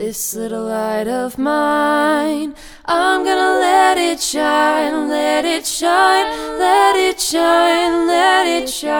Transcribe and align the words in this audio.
This 0.00 0.34
little 0.34 0.64
light 0.64 1.08
of 1.08 1.36
mine, 1.36 2.54
I'm 2.86 3.22
gonna 3.22 3.58
let 3.60 3.98
it 3.98 4.18
shine, 4.18 5.10
let 5.10 5.44
it 5.44 5.66
shine, 5.66 6.58
let 6.58 6.96
it 6.96 7.20
shine, 7.20 8.06
let 8.06 8.46
it 8.46 8.70
shine. 8.70 8.94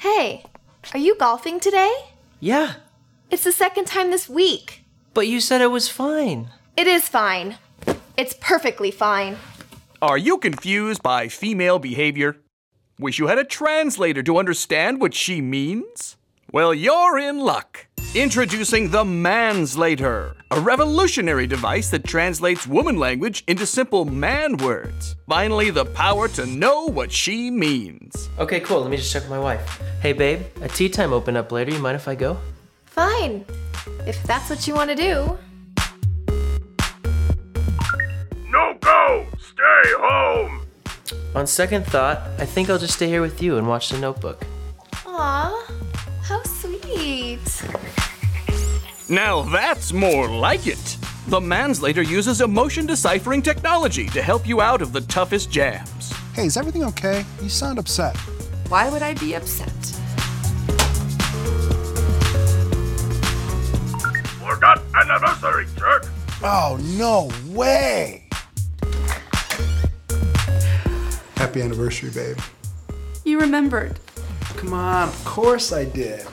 Hey, 0.00 0.44
are 0.92 0.98
you 1.00 1.16
golfing 1.16 1.60
today? 1.60 1.90
Yeah, 2.40 2.74
It's 3.30 3.44
the 3.44 3.52
second 3.52 3.86
time 3.86 4.10
this 4.10 4.28
week. 4.28 4.84
but 5.14 5.26
you 5.26 5.40
said 5.40 5.62
it 5.62 5.70
was 5.70 5.88
fine. 5.88 6.50
It 6.76 6.86
is 6.86 7.08
fine. 7.08 7.56
It's 8.18 8.34
perfectly 8.38 8.90
fine. 8.90 9.38
Are 10.02 10.18
you 10.18 10.36
confused 10.36 11.02
by 11.02 11.28
female 11.28 11.78
behavior? 11.78 12.36
Wish 12.98 13.18
you 13.18 13.26
had 13.26 13.36
a 13.38 13.44
translator 13.44 14.22
to 14.22 14.38
understand 14.38 15.02
what 15.02 15.12
she 15.12 15.42
means? 15.42 16.16
Well, 16.50 16.72
you're 16.72 17.18
in 17.18 17.40
luck. 17.40 17.88
Introducing 18.14 18.88
the 18.88 19.04
Manslater, 19.04 20.34
a 20.50 20.58
revolutionary 20.58 21.46
device 21.46 21.90
that 21.90 22.04
translates 22.04 22.66
woman 22.66 22.98
language 22.98 23.44
into 23.48 23.66
simple 23.66 24.06
man 24.06 24.56
words. 24.56 25.14
Finally, 25.28 25.68
the 25.68 25.84
power 25.84 26.26
to 26.28 26.46
know 26.46 26.86
what 26.86 27.12
she 27.12 27.50
means. 27.50 28.30
Okay, 28.38 28.60
cool. 28.60 28.80
Let 28.80 28.90
me 28.90 28.96
just 28.96 29.12
check 29.12 29.24
with 29.24 29.30
my 29.30 29.40
wife. 29.40 29.82
Hey, 30.00 30.14
babe, 30.14 30.40
a 30.62 30.68
tea 30.68 30.88
time 30.88 31.12
open 31.12 31.36
up 31.36 31.52
later. 31.52 31.72
You 31.72 31.78
mind 31.80 31.96
if 31.96 32.08
I 32.08 32.14
go? 32.14 32.38
Fine. 32.86 33.44
If 34.06 34.22
that's 34.22 34.48
what 34.48 34.66
you 34.66 34.74
want 34.74 34.88
to 34.88 34.96
do. 34.96 35.38
No 38.48 38.78
go! 38.80 39.26
Stay 39.38 39.92
home! 39.98 40.65
On 41.36 41.46
second 41.46 41.84
thought, 41.84 42.22
I 42.38 42.46
think 42.46 42.70
I'll 42.70 42.78
just 42.78 42.94
stay 42.94 43.08
here 43.08 43.20
with 43.20 43.42
you 43.42 43.58
and 43.58 43.68
watch 43.68 43.90
the 43.90 43.98
notebook. 43.98 44.42
Aw, 45.04 45.70
how 46.22 46.42
sweet. 46.44 47.62
Now 49.10 49.42
that's 49.42 49.92
more 49.92 50.28
like 50.28 50.66
it. 50.66 50.96
The 51.26 51.38
Manslater 51.38 52.00
uses 52.00 52.40
emotion 52.40 52.86
deciphering 52.86 53.42
technology 53.42 54.06
to 54.06 54.22
help 54.22 54.48
you 54.48 54.62
out 54.62 54.80
of 54.80 54.94
the 54.94 55.02
toughest 55.02 55.50
jams. 55.50 56.10
Hey, 56.32 56.46
is 56.46 56.56
everything 56.56 56.84
okay? 56.84 57.22
You 57.42 57.50
sound 57.50 57.78
upset. 57.78 58.16
Why 58.70 58.88
would 58.88 59.02
I 59.02 59.12
be 59.12 59.34
upset? 59.34 59.68
Forgot 64.40 64.80
anniversary, 64.94 65.66
jerk! 65.76 66.08
Oh, 66.42 66.78
no 66.96 67.30
way! 67.54 68.25
Happy 71.36 71.60
anniversary, 71.60 72.10
babe. 72.10 72.38
You 73.24 73.38
remembered. 73.40 74.00
Come 74.56 74.72
on, 74.72 75.08
of 75.08 75.24
course 75.26 75.70
I 75.70 75.84
did. 75.84 76.26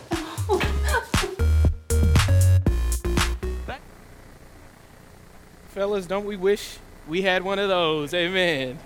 Fellas, 5.68 6.06
don't 6.06 6.26
we 6.26 6.38
wish 6.38 6.78
we 7.06 7.24
had 7.24 7.44
one 7.44 7.60
of 7.60 7.68
those? 7.68 8.14
Amen. 8.14 8.80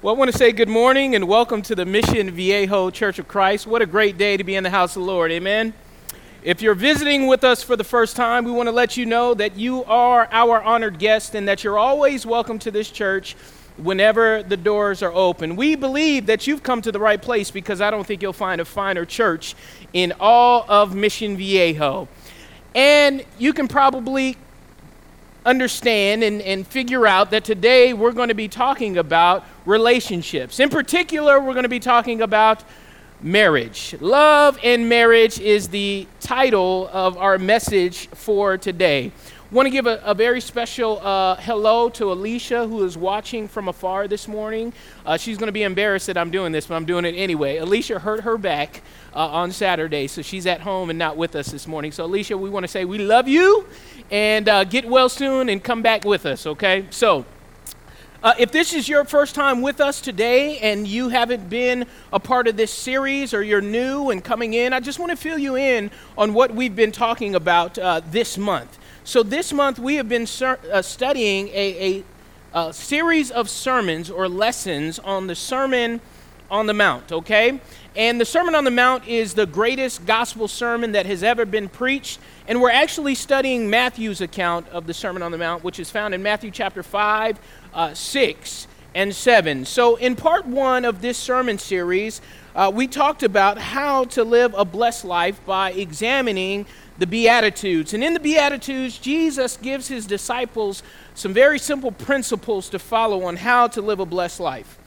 well, 0.00 0.14
I 0.14 0.18
want 0.18 0.32
to 0.32 0.38
say 0.38 0.52
good 0.52 0.70
morning 0.70 1.14
and 1.14 1.28
welcome 1.28 1.60
to 1.62 1.74
the 1.74 1.84
Mission 1.84 2.30
Viejo 2.30 2.88
Church 2.88 3.18
of 3.18 3.28
Christ. 3.28 3.66
What 3.66 3.82
a 3.82 3.86
great 3.86 4.16
day 4.16 4.38
to 4.38 4.44
be 4.44 4.54
in 4.54 4.64
the 4.64 4.70
house 4.70 4.96
of 4.96 5.02
the 5.02 5.06
Lord. 5.06 5.30
Amen. 5.30 5.74
If 6.46 6.62
you're 6.62 6.76
visiting 6.76 7.26
with 7.26 7.42
us 7.42 7.64
for 7.64 7.74
the 7.74 7.82
first 7.82 8.14
time, 8.14 8.44
we 8.44 8.52
want 8.52 8.68
to 8.68 8.72
let 8.72 8.96
you 8.96 9.04
know 9.04 9.34
that 9.34 9.56
you 9.56 9.82
are 9.82 10.28
our 10.30 10.62
honored 10.62 11.00
guest 11.00 11.34
and 11.34 11.48
that 11.48 11.64
you're 11.64 11.76
always 11.76 12.24
welcome 12.24 12.60
to 12.60 12.70
this 12.70 12.88
church 12.88 13.34
whenever 13.78 14.44
the 14.44 14.56
doors 14.56 15.02
are 15.02 15.12
open. 15.12 15.56
We 15.56 15.74
believe 15.74 16.26
that 16.26 16.46
you've 16.46 16.62
come 16.62 16.82
to 16.82 16.92
the 16.92 17.00
right 17.00 17.20
place 17.20 17.50
because 17.50 17.80
I 17.80 17.90
don't 17.90 18.06
think 18.06 18.22
you'll 18.22 18.32
find 18.32 18.60
a 18.60 18.64
finer 18.64 19.04
church 19.04 19.56
in 19.92 20.12
all 20.20 20.64
of 20.68 20.94
Mission 20.94 21.36
Viejo. 21.36 22.06
And 22.76 23.24
you 23.40 23.52
can 23.52 23.66
probably 23.66 24.36
understand 25.44 26.22
and, 26.22 26.40
and 26.42 26.64
figure 26.64 27.08
out 27.08 27.32
that 27.32 27.42
today 27.42 27.92
we're 27.92 28.12
going 28.12 28.28
to 28.28 28.36
be 28.36 28.46
talking 28.46 28.98
about 28.98 29.44
relationships. 29.64 30.60
In 30.60 30.68
particular, 30.68 31.40
we're 31.40 31.54
going 31.54 31.64
to 31.64 31.68
be 31.68 31.80
talking 31.80 32.22
about 32.22 32.62
marriage. 33.20 33.94
Love 34.00 34.58
and 34.62 34.88
marriage 34.88 35.38
is 35.40 35.68
the 35.68 36.06
title 36.20 36.88
of 36.92 37.16
our 37.16 37.38
message 37.38 38.08
for 38.08 38.58
today. 38.58 39.12
Want 39.52 39.66
to 39.66 39.70
give 39.70 39.86
a, 39.86 40.00
a 40.04 40.12
very 40.12 40.40
special 40.40 40.98
uh, 40.98 41.36
hello 41.36 41.88
to 41.90 42.10
Alicia, 42.10 42.66
who 42.66 42.82
is 42.84 42.98
watching 42.98 43.46
from 43.46 43.68
afar 43.68 44.08
this 44.08 44.26
morning. 44.26 44.72
Uh, 45.04 45.16
she's 45.16 45.38
going 45.38 45.46
to 45.46 45.52
be 45.52 45.62
embarrassed 45.62 46.08
that 46.08 46.18
I'm 46.18 46.30
doing 46.30 46.50
this, 46.50 46.66
but 46.66 46.74
I'm 46.74 46.84
doing 46.84 47.04
it 47.04 47.12
anyway. 47.12 47.58
Alicia 47.58 48.00
hurt 48.00 48.22
her 48.22 48.36
back 48.36 48.82
uh, 49.14 49.28
on 49.28 49.52
Saturday, 49.52 50.08
so 50.08 50.20
she's 50.20 50.46
at 50.48 50.62
home 50.62 50.90
and 50.90 50.98
not 50.98 51.16
with 51.16 51.36
us 51.36 51.46
this 51.46 51.68
morning. 51.68 51.92
So, 51.92 52.04
Alicia, 52.06 52.36
we 52.36 52.50
want 52.50 52.64
to 52.64 52.68
say 52.68 52.84
we 52.84 52.98
love 52.98 53.28
you 53.28 53.68
and 54.10 54.48
uh, 54.48 54.64
get 54.64 54.84
well 54.84 55.08
soon 55.08 55.48
and 55.48 55.62
come 55.62 55.80
back 55.80 56.04
with 56.04 56.26
us, 56.26 56.44
okay? 56.44 56.86
So, 56.90 57.24
uh, 58.22 58.34
if 58.38 58.50
this 58.50 58.72
is 58.72 58.88
your 58.88 59.04
first 59.04 59.34
time 59.34 59.60
with 59.60 59.80
us 59.80 60.00
today 60.00 60.58
and 60.58 60.86
you 60.86 61.10
haven't 61.10 61.48
been 61.48 61.86
a 62.12 62.18
part 62.18 62.48
of 62.48 62.56
this 62.56 62.72
series 62.72 63.34
or 63.34 63.42
you're 63.42 63.60
new 63.60 64.10
and 64.10 64.24
coming 64.24 64.54
in, 64.54 64.72
I 64.72 64.80
just 64.80 64.98
want 64.98 65.10
to 65.10 65.16
fill 65.16 65.38
you 65.38 65.56
in 65.56 65.90
on 66.16 66.32
what 66.32 66.54
we've 66.54 66.74
been 66.74 66.92
talking 66.92 67.34
about 67.34 67.78
uh, 67.78 68.00
this 68.10 68.38
month. 68.38 68.78
So, 69.04 69.22
this 69.22 69.52
month 69.52 69.78
we 69.78 69.96
have 69.96 70.08
been 70.08 70.26
ser- 70.26 70.58
uh, 70.72 70.82
studying 70.82 71.48
a, 71.48 72.04
a, 72.54 72.68
a 72.68 72.72
series 72.72 73.30
of 73.30 73.50
sermons 73.50 74.10
or 74.10 74.28
lessons 74.28 74.98
on 74.98 75.26
the 75.26 75.34
Sermon 75.34 76.00
on 76.50 76.66
the 76.66 76.74
Mount, 76.74 77.12
okay? 77.12 77.60
And 77.96 78.20
the 78.20 78.24
Sermon 78.24 78.54
on 78.54 78.64
the 78.64 78.70
Mount 78.70 79.08
is 79.08 79.34
the 79.34 79.46
greatest 79.46 80.04
gospel 80.04 80.48
sermon 80.48 80.92
that 80.92 81.06
has 81.06 81.22
ever 81.22 81.46
been 81.46 81.68
preached. 81.68 82.20
And 82.46 82.60
we're 82.60 82.70
actually 82.70 83.14
studying 83.14 83.70
Matthew's 83.70 84.20
account 84.20 84.68
of 84.68 84.86
the 84.86 84.94
Sermon 84.94 85.22
on 85.22 85.32
the 85.32 85.38
Mount, 85.38 85.64
which 85.64 85.80
is 85.80 85.90
found 85.90 86.14
in 86.14 86.22
Matthew 86.22 86.50
chapter 86.50 86.82
5, 86.82 87.38
uh, 87.76 87.94
6, 87.94 88.66
and 88.96 89.14
7. 89.14 89.66
So, 89.66 89.96
in 89.96 90.16
part 90.16 90.46
one 90.46 90.86
of 90.86 91.02
this 91.02 91.18
sermon 91.18 91.58
series, 91.58 92.22
uh, 92.54 92.72
we 92.74 92.88
talked 92.88 93.22
about 93.22 93.58
how 93.58 94.04
to 94.06 94.24
live 94.24 94.54
a 94.56 94.64
blessed 94.64 95.04
life 95.04 95.38
by 95.44 95.72
examining 95.72 96.64
the 96.98 97.06
Beatitudes. 97.06 97.92
And 97.92 98.02
in 98.02 98.14
the 98.14 98.20
Beatitudes, 98.20 98.96
Jesus 98.96 99.58
gives 99.58 99.88
his 99.88 100.06
disciples 100.06 100.82
some 101.14 101.34
very 101.34 101.58
simple 101.58 101.92
principles 101.92 102.70
to 102.70 102.78
follow 102.78 103.24
on 103.24 103.36
how 103.36 103.68
to 103.68 103.82
live 103.82 104.00
a 104.00 104.06
blessed 104.06 104.40
life. 104.40 104.78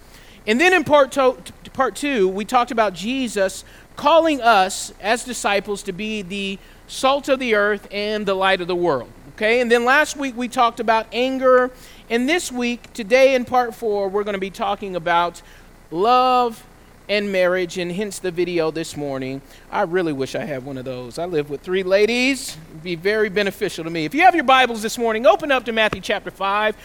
And 0.47 0.59
then 0.59 0.73
in 0.73 0.83
part, 0.83 1.11
to, 1.11 1.37
part 1.73 1.95
two, 1.95 2.27
we 2.27 2.45
talked 2.45 2.71
about 2.71 2.95
Jesus 2.95 3.63
calling 3.95 4.41
us 4.41 4.91
as 4.99 5.23
disciples 5.23 5.83
to 5.83 5.91
be 5.91 6.23
the 6.23 6.57
salt 6.87 7.29
of 7.29 7.37
the 7.37 7.53
earth 7.53 7.87
and 7.91 8.25
the 8.25 8.33
light 8.33 8.61
of 8.61 8.67
the 8.67 8.75
world. 8.75 9.11
Okay, 9.35 9.61
and 9.61 9.71
then 9.71 9.85
last 9.85 10.17
week 10.17 10.35
we 10.35 10.47
talked 10.47 10.79
about 10.79 11.07
anger. 11.13 11.71
And 12.11 12.27
this 12.27 12.51
week, 12.51 12.91
today 12.93 13.35
in 13.35 13.45
part 13.45 13.75
four, 13.75 14.09
we're 14.09 14.23
going 14.23 14.33
to 14.33 14.39
be 14.39 14.49
talking 14.49 14.95
about 14.95 15.43
love 15.91 16.65
and 17.07 17.31
marriage, 17.31 17.77
and 17.77 17.91
hence 17.91 18.17
the 18.17 18.31
video 18.31 18.71
this 18.71 18.97
morning. 18.97 19.43
I 19.71 19.83
really 19.83 20.13
wish 20.13 20.33
I 20.33 20.43
had 20.43 20.65
one 20.65 20.79
of 20.79 20.85
those. 20.85 21.19
I 21.19 21.25
live 21.25 21.51
with 21.51 21.61
three 21.61 21.83
ladies, 21.83 22.57
It'd 22.69 22.81
be 22.81 22.95
very 22.95 23.29
beneficial 23.29 23.83
to 23.83 23.91
me. 23.91 24.05
If 24.05 24.15
you 24.15 24.21
have 24.21 24.33
your 24.33 24.43
Bibles 24.43 24.81
this 24.81 24.97
morning, 24.97 25.27
open 25.27 25.51
up 25.51 25.65
to 25.65 25.71
Matthew 25.71 26.01
chapter 26.01 26.31
5. 26.31 26.75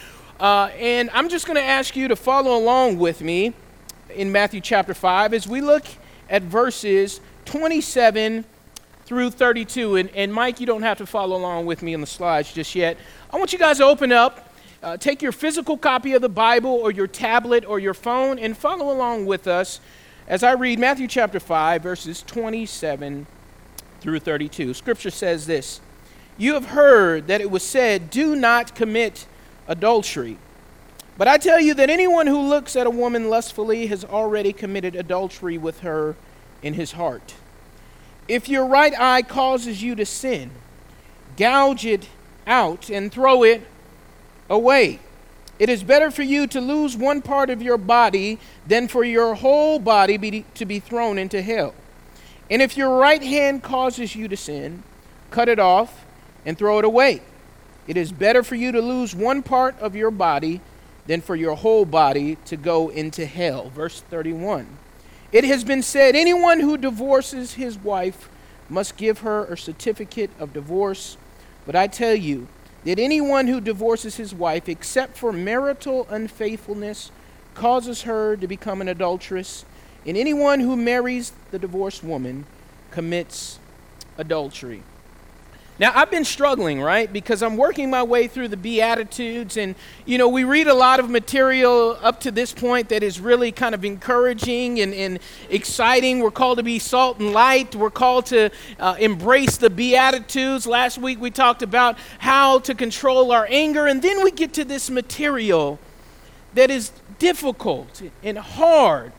Uh, 0.40 0.68
and 0.78 1.08
I'm 1.14 1.30
just 1.30 1.46
going 1.46 1.56
to 1.56 1.64
ask 1.64 1.96
you 1.96 2.08
to 2.08 2.16
follow 2.16 2.58
along 2.58 2.98
with 2.98 3.22
me 3.22 3.54
in 4.10 4.30
Matthew 4.30 4.60
chapter 4.60 4.92
5 4.92 5.32
as 5.32 5.48
we 5.48 5.62
look 5.62 5.84
at 6.28 6.42
verses 6.42 7.22
27 7.46 8.44
through 9.06 9.30
32. 9.30 9.96
And, 9.96 10.10
and 10.10 10.34
Mike, 10.34 10.60
you 10.60 10.66
don't 10.66 10.82
have 10.82 10.98
to 10.98 11.06
follow 11.06 11.34
along 11.36 11.64
with 11.64 11.82
me 11.82 11.94
on 11.94 12.02
the 12.02 12.06
slides 12.06 12.52
just 12.52 12.74
yet. 12.74 12.98
I 13.30 13.38
want 13.38 13.54
you 13.54 13.58
guys 13.58 13.78
to 13.78 13.84
open 13.84 14.12
up, 14.12 14.44
uh, 14.84 14.97
take 14.99 15.22
your 15.22 15.33
physical 15.33 15.78
copy 15.78 16.12
of 16.12 16.21
the 16.21 16.28
Bible 16.28 16.71
or 16.71 16.91
your 16.91 17.06
tablet 17.06 17.65
or 17.67 17.78
your 17.78 17.95
phone, 17.95 18.39
and 18.39 18.56
follow 18.56 18.93
along 18.93 19.25
with 19.25 19.47
us 19.47 19.81
as 20.28 20.43
I 20.43 20.53
read 20.53 20.78
Matthew 20.78 21.09
chapter 21.09 21.41
5, 21.41 21.83
verses 21.83 22.22
27 22.22 23.27
through 24.01 24.21
32. 24.21 24.75
Scripture 24.75 25.10
says 25.10 25.47
this 25.47 25.81
You 26.36 26.53
have 26.53 26.66
heard 26.66 27.28
that 27.28 27.41
it 27.41 27.51
was 27.51 27.63
said, 27.63 28.10
Do 28.10 28.36
not 28.36 28.75
commit 28.75 29.27
adultery. 29.66 30.36
But 31.16 31.28
I 31.28 31.39
tell 31.39 31.60
you 31.60 31.75
that 31.75 31.89
anyone 31.89 32.27
who 32.27 32.41
looks 32.41 32.77
at 32.77 32.87
a 32.87 32.91
woman 32.91 33.30
lustfully 33.30 33.87
has 33.87 34.04
already 34.04 34.53
committed 34.53 34.95
adultery 34.95 35.57
with 35.57 35.80
her 35.80 36.15
in 36.63 36.75
his 36.75 36.92
heart. 36.92 37.34
If 38.28 38.48
your 38.48 38.66
right 38.66 38.92
eye 38.98 39.22
causes 39.22 39.83
you 39.83 39.95
to 39.95 40.04
sin, 40.04 40.51
gouge 41.37 41.87
it 41.87 42.09
out 42.47 42.91
and 42.91 43.10
throw 43.10 43.45
it 43.45 43.66
away. 44.48 45.00
It 45.58 45.68
is 45.68 45.82
better 45.84 46.10
for 46.10 46.22
you 46.22 46.46
to 46.48 46.60
lose 46.60 46.96
one 46.96 47.22
part 47.22 47.48
of 47.48 47.62
your 47.62 47.78
body 47.78 48.38
than 48.66 48.88
for 48.88 49.04
your 49.04 49.34
whole 49.34 49.78
body 49.78 50.16
be, 50.16 50.44
to 50.54 50.64
be 50.64 50.80
thrown 50.80 51.16
into 51.16 51.42
hell. 51.42 51.74
And 52.50 52.60
if 52.60 52.76
your 52.76 52.98
right 52.98 53.22
hand 53.22 53.62
causes 53.62 54.16
you 54.16 54.28
to 54.28 54.36
sin, 54.36 54.82
cut 55.30 55.48
it 55.48 55.58
off 55.58 56.04
and 56.44 56.58
throw 56.58 56.78
it 56.78 56.84
away. 56.84 57.22
It 57.86 57.96
is 57.96 58.12
better 58.12 58.42
for 58.42 58.54
you 58.54 58.72
to 58.72 58.80
lose 58.80 59.14
one 59.14 59.42
part 59.42 59.78
of 59.78 59.94
your 59.94 60.10
body 60.10 60.60
than 61.06 61.20
for 61.20 61.36
your 61.36 61.54
whole 61.54 61.84
body 61.84 62.36
to 62.46 62.56
go 62.56 62.88
into 62.88 63.26
hell. 63.26 63.70
Verse 63.70 64.00
31. 64.00 64.66
It 65.32 65.44
has 65.44 65.64
been 65.64 65.82
said 65.82 66.16
anyone 66.16 66.60
who 66.60 66.76
divorces 66.76 67.54
his 67.54 67.78
wife 67.78 68.28
must 68.68 68.96
give 68.96 69.18
her 69.18 69.44
a 69.44 69.58
certificate 69.58 70.30
of 70.38 70.52
divorce. 70.52 71.16
But 71.66 71.76
I 71.76 71.86
tell 71.86 72.14
you 72.14 72.48
that 72.84 72.98
anyone 72.98 73.47
who 73.47 73.60
divorces 73.60 74.16
his 74.16 74.34
wife, 74.34 74.69
except 74.69 75.16
for 75.16 75.33
marital 75.33 76.07
unfaithfulness, 76.10 77.10
causes 77.54 78.03
her 78.03 78.36
to 78.36 78.47
become 78.47 78.81
an 78.81 78.89
adulteress. 78.89 79.65
And 80.07 80.16
anyone 80.16 80.60
who 80.60 80.77
marries 80.77 81.33
the 81.51 81.59
divorced 81.59 82.04
woman 82.04 82.47
commits 82.91 83.59
adultery. 84.19 84.83
Now, 85.76 85.91
I've 85.92 86.10
been 86.10 86.24
struggling, 86.24 86.80
right? 86.80 87.12
Because 87.12 87.42
I'm 87.42 87.56
working 87.56 87.91
my 87.91 88.04
way 88.04 88.28
through 88.28 88.47
the 88.47 88.56
Beatitudes, 88.56 89.56
and, 89.56 89.74
you 90.06 90.18
know, 90.18 90.28
we 90.28 90.44
read 90.44 90.68
a 90.68 90.74
lot 90.74 91.00
of 91.00 91.10
material 91.10 91.98
up 92.00 92.21
to 92.21 92.30
this 92.30 92.53
point 92.53 92.91
that 92.91 93.03
is 93.03 93.18
really 93.18 93.50
kind 93.50 93.74
of 93.74 93.84
encouraging 93.84 94.80
and, 94.80 94.94
and 94.94 95.18
exciting. 95.50 96.21
We're 96.21 96.30
called 96.30 96.59
to 96.59 96.62
be 96.62 96.78
salt 96.78 97.18
and 97.18 97.32
light. 97.32 97.74
We're 97.74 97.91
called 97.91 98.26
to 98.26 98.50
uh, 98.78 98.94
embrace 99.00 99.56
the 99.56 99.68
Beatitudes. 99.68 100.65
Last 100.65 100.98
week 100.98 101.21
we 101.21 101.32
talked 101.32 101.62
about 101.62 101.98
how 102.20 102.60
to 102.60 102.74
control 102.77 103.32
our 103.32 103.48
anger, 103.50 103.88
and 103.88 104.00
then 104.00 104.22
we 104.22 104.30
get 104.30 104.53
to 104.54 104.65
this 104.65 104.91
material 104.91 105.80
that 106.54 106.70
is 106.70 106.92
difficult 107.18 108.00
and 108.22 108.38
hard 108.38 109.12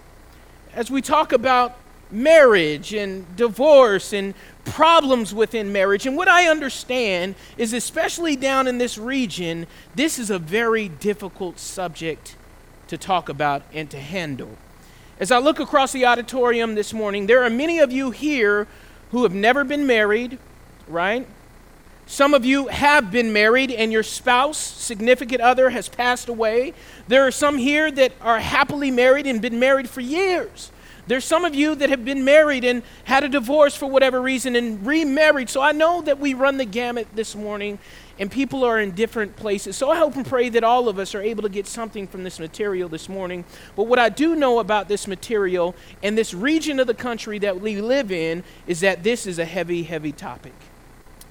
as 0.74 0.90
we 0.90 1.02
talk 1.02 1.34
about 1.34 1.78
marriage 2.12 2.94
and 2.94 3.36
divorce 3.36 4.14
and 4.14 4.34
problems 4.64 5.34
within 5.34 5.72
marriage. 5.72 6.06
And 6.06 6.18
what 6.18 6.28
I 6.28 6.48
understand 6.48 7.36
is, 7.58 7.74
especially 7.74 8.36
down 8.36 8.68
in 8.68 8.78
this 8.78 8.98
region, 8.98 9.68
this 9.96 10.20
is 10.20 10.30
a 10.30 10.40
very 10.40 10.90
difficult 10.90 11.60
subject 11.60 12.36
to 12.88 12.98
talk 12.98 13.30
about 13.30 13.64
and 13.74 13.90
to 13.92 14.00
handle. 14.00 14.58
As 15.20 15.32
I 15.32 15.38
look 15.38 15.60
across 15.60 15.92
the 15.92 16.06
auditorium 16.06 16.76
this 16.76 16.94
morning, 16.94 17.28
there 17.28 17.44
are 17.44 17.50
many 17.50 17.80
of 17.80 17.92
you 17.92 18.12
here 18.12 18.68
who 19.12 19.24
have 19.24 19.34
never 19.34 19.64
been 19.64 19.88
married, 19.88 20.38
right? 20.88 21.28
Some 22.08 22.34
of 22.34 22.46
you 22.46 22.68
have 22.68 23.12
been 23.12 23.34
married 23.34 23.72
and 23.72 23.92
your 23.92 24.04
spouse, 24.04 24.58
significant 24.58 25.42
other, 25.42 25.72
has 25.72 25.90
passed 25.90 26.30
away. 26.30 26.74
There 27.08 27.26
are 27.26 27.32
some 27.32 27.58
here 27.58 27.90
that 27.92 28.12
are 28.22 28.40
happily 28.40 28.92
married 28.92 29.26
and 29.26 29.42
been 29.42 29.60
married 29.60 29.90
for 29.90 30.02
years. 30.02 30.72
There's 31.08 31.26
some 31.26 31.46
of 31.46 31.54
you 31.54 31.76
that 31.76 31.90
have 31.90 32.04
been 32.04 32.26
married 32.26 32.64
and 32.64 32.82
had 33.04 33.24
a 33.24 33.30
divorce 33.30 33.76
for 33.76 33.86
whatever 33.86 34.22
reason 34.22 34.56
and 34.56 34.86
remarried. 34.86 35.50
So 35.50 35.62
I 35.62 35.72
know 35.72 36.02
that 36.02 36.20
we 36.20 36.34
run 36.34 36.58
the 36.58 36.66
gamut 36.66 37.08
this 37.14 37.36
morning 37.36 37.78
and 38.18 38.32
people 38.32 38.64
are 38.64 38.80
in 38.80 38.92
different 38.92 39.36
places. 39.36 39.76
So 39.76 39.92
I 39.92 39.98
hope 39.98 40.16
and 40.16 40.26
pray 40.26 40.50
that 40.50 40.64
all 40.64 40.88
of 40.88 40.98
us 40.98 41.14
are 41.14 41.22
able 41.22 41.44
to 41.44 41.50
get 41.50 41.68
something 41.68 42.08
from 42.08 42.24
this 42.24 42.40
material 42.40 42.90
this 42.90 43.08
morning. 43.08 43.46
But 43.76 43.84
what 43.84 44.00
I 44.00 44.10
do 44.10 44.36
know 44.36 44.60
about 44.60 44.88
this 44.88 45.08
material 45.08 45.76
and 46.02 46.18
this 46.18 46.34
region 46.34 46.80
of 46.80 46.88
the 46.88 46.94
country 46.94 47.38
that 47.40 47.62
we 47.62 47.82
live 47.82 48.12
in 48.12 48.44
is 48.66 48.80
that 48.80 49.04
this 49.04 49.28
is 49.28 49.38
a 49.38 49.46
heavy, 49.46 49.84
heavy 49.84 50.12
topic. 50.12 50.54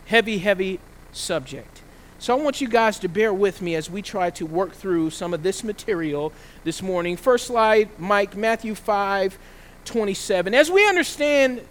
Heavy, 0.07 0.39
heavy 0.39 0.79
subject. 1.13 1.81
So 2.19 2.37
I 2.39 2.41
want 2.41 2.61
you 2.61 2.69
guys 2.69 2.99
to 3.01 3.09
bear 3.09 3.35
with 3.35 3.61
me 3.61 3.75
as 3.75 3.91
we 3.91 4.01
try 4.01 4.31
to 4.31 4.47
work 4.47 4.73
through 4.73 5.11
some 5.11 5.35
of 5.35 5.43
this 5.43 5.65
material 5.65 6.33
this 6.63 6.81
morning. 6.81 7.17
First 7.17 7.49
slide, 7.49 7.91
Mike, 7.99 8.37
Matthew 8.37 8.75
5, 8.75 9.37
27. 9.85 10.55
As 10.55 10.71
we 10.71 10.87
understand 10.89 11.63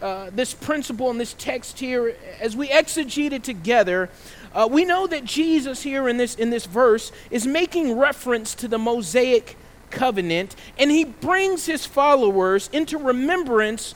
uh, 0.00 0.30
this 0.32 0.54
principle 0.54 1.10
and 1.10 1.20
this 1.20 1.34
text 1.34 1.78
here, 1.78 2.16
as 2.40 2.56
we 2.56 2.68
exegete 2.68 3.32
it 3.32 3.42
together, 3.42 4.10
uh, 4.54 4.68
we 4.70 4.84
know 4.84 5.06
that 5.06 5.24
Jesus 5.24 5.82
here 5.82 6.08
in 6.08 6.16
this, 6.16 6.34
in 6.34 6.50
this 6.50 6.66
verse 6.66 7.12
is 7.30 7.46
making 7.46 7.98
reference 7.98 8.54
to 8.54 8.68
the 8.68 8.78
Mosaic 8.78 9.56
covenant, 9.90 10.54
and 10.78 10.90
he 10.90 11.04
brings 11.04 11.66
his 11.66 11.86
followers 11.86 12.68
into 12.72 12.98
remembrance 12.98 13.94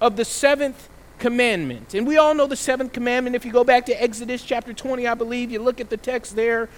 of 0.00 0.16
the 0.16 0.24
seventh 0.24 0.88
commandment. 1.18 1.94
And 1.94 2.06
we 2.06 2.16
all 2.16 2.34
know 2.34 2.46
the 2.46 2.56
seventh 2.56 2.92
commandment. 2.92 3.36
If 3.36 3.44
you 3.44 3.52
go 3.52 3.64
back 3.64 3.86
to 3.86 4.02
Exodus 4.02 4.42
chapter 4.42 4.72
20, 4.72 5.06
I 5.06 5.14
believe, 5.14 5.50
you 5.50 5.60
look 5.60 5.80
at 5.80 5.90
the 5.90 5.96
text 5.96 6.34
there. 6.34 6.68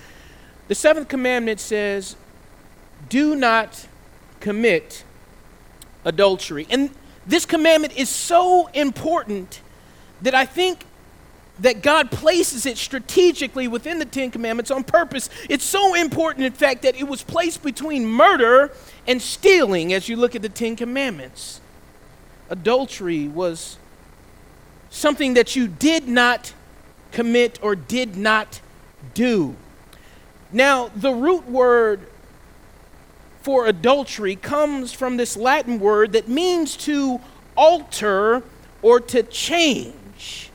The 0.69 0.75
seventh 0.75 1.09
commandment 1.09 1.61
says, 1.61 2.17
Do 3.09 3.35
not 3.35 3.87
commit 4.41 5.05
adultery. 6.05 6.67
And 6.71 6.91
this 7.27 7.47
commandment 7.47 7.97
is 7.97 8.09
so 8.09 8.67
important 8.69 9.61
that 10.23 10.35
I 10.35 10.47
think 10.47 10.85
that 11.61 11.83
God 11.83 12.11
places 12.11 12.67
it 12.67 12.77
strategically 12.77 13.69
within 13.69 13.99
the 13.99 14.05
Ten 14.05 14.31
Commandments 14.31 14.71
on 14.71 14.83
purpose. 14.83 15.31
It's 15.49 15.65
so 15.65 15.95
important, 15.95 16.45
in 16.45 16.53
fact, 16.53 16.83
that 16.83 16.97
it 16.97 17.06
was 17.06 17.23
placed 17.23 17.62
between 17.62 18.06
murder 18.06 18.73
and 19.06 19.23
stealing 19.23 19.93
as 19.93 20.09
you 20.09 20.17
look 20.17 20.35
at 20.35 20.43
the 20.43 20.49
Ten 20.49 20.75
Commandments. 20.75 21.61
Adultery 22.51 23.29
was 23.29 23.79
something 24.91 25.35
that 25.35 25.55
you 25.55 25.69
did 25.69 26.09
not 26.09 26.53
commit 27.12 27.59
or 27.62 27.77
did 27.77 28.17
not 28.17 28.61
do. 29.15 29.55
Now, 30.53 30.91
the 30.95 31.12
root 31.12 31.49
word 31.49 32.01
for 33.44 33.67
adultery 33.67 34.37
comes 34.37 34.94
from 34.94 35.19
this 35.19 35.37
Latin 35.37 35.79
word 35.79 36.12
that 36.12 36.29
means 36.29 36.79
to 36.79 37.20
alter 37.55 38.43
or 38.81 39.00
to 39.00 39.23
change. 39.23 40.50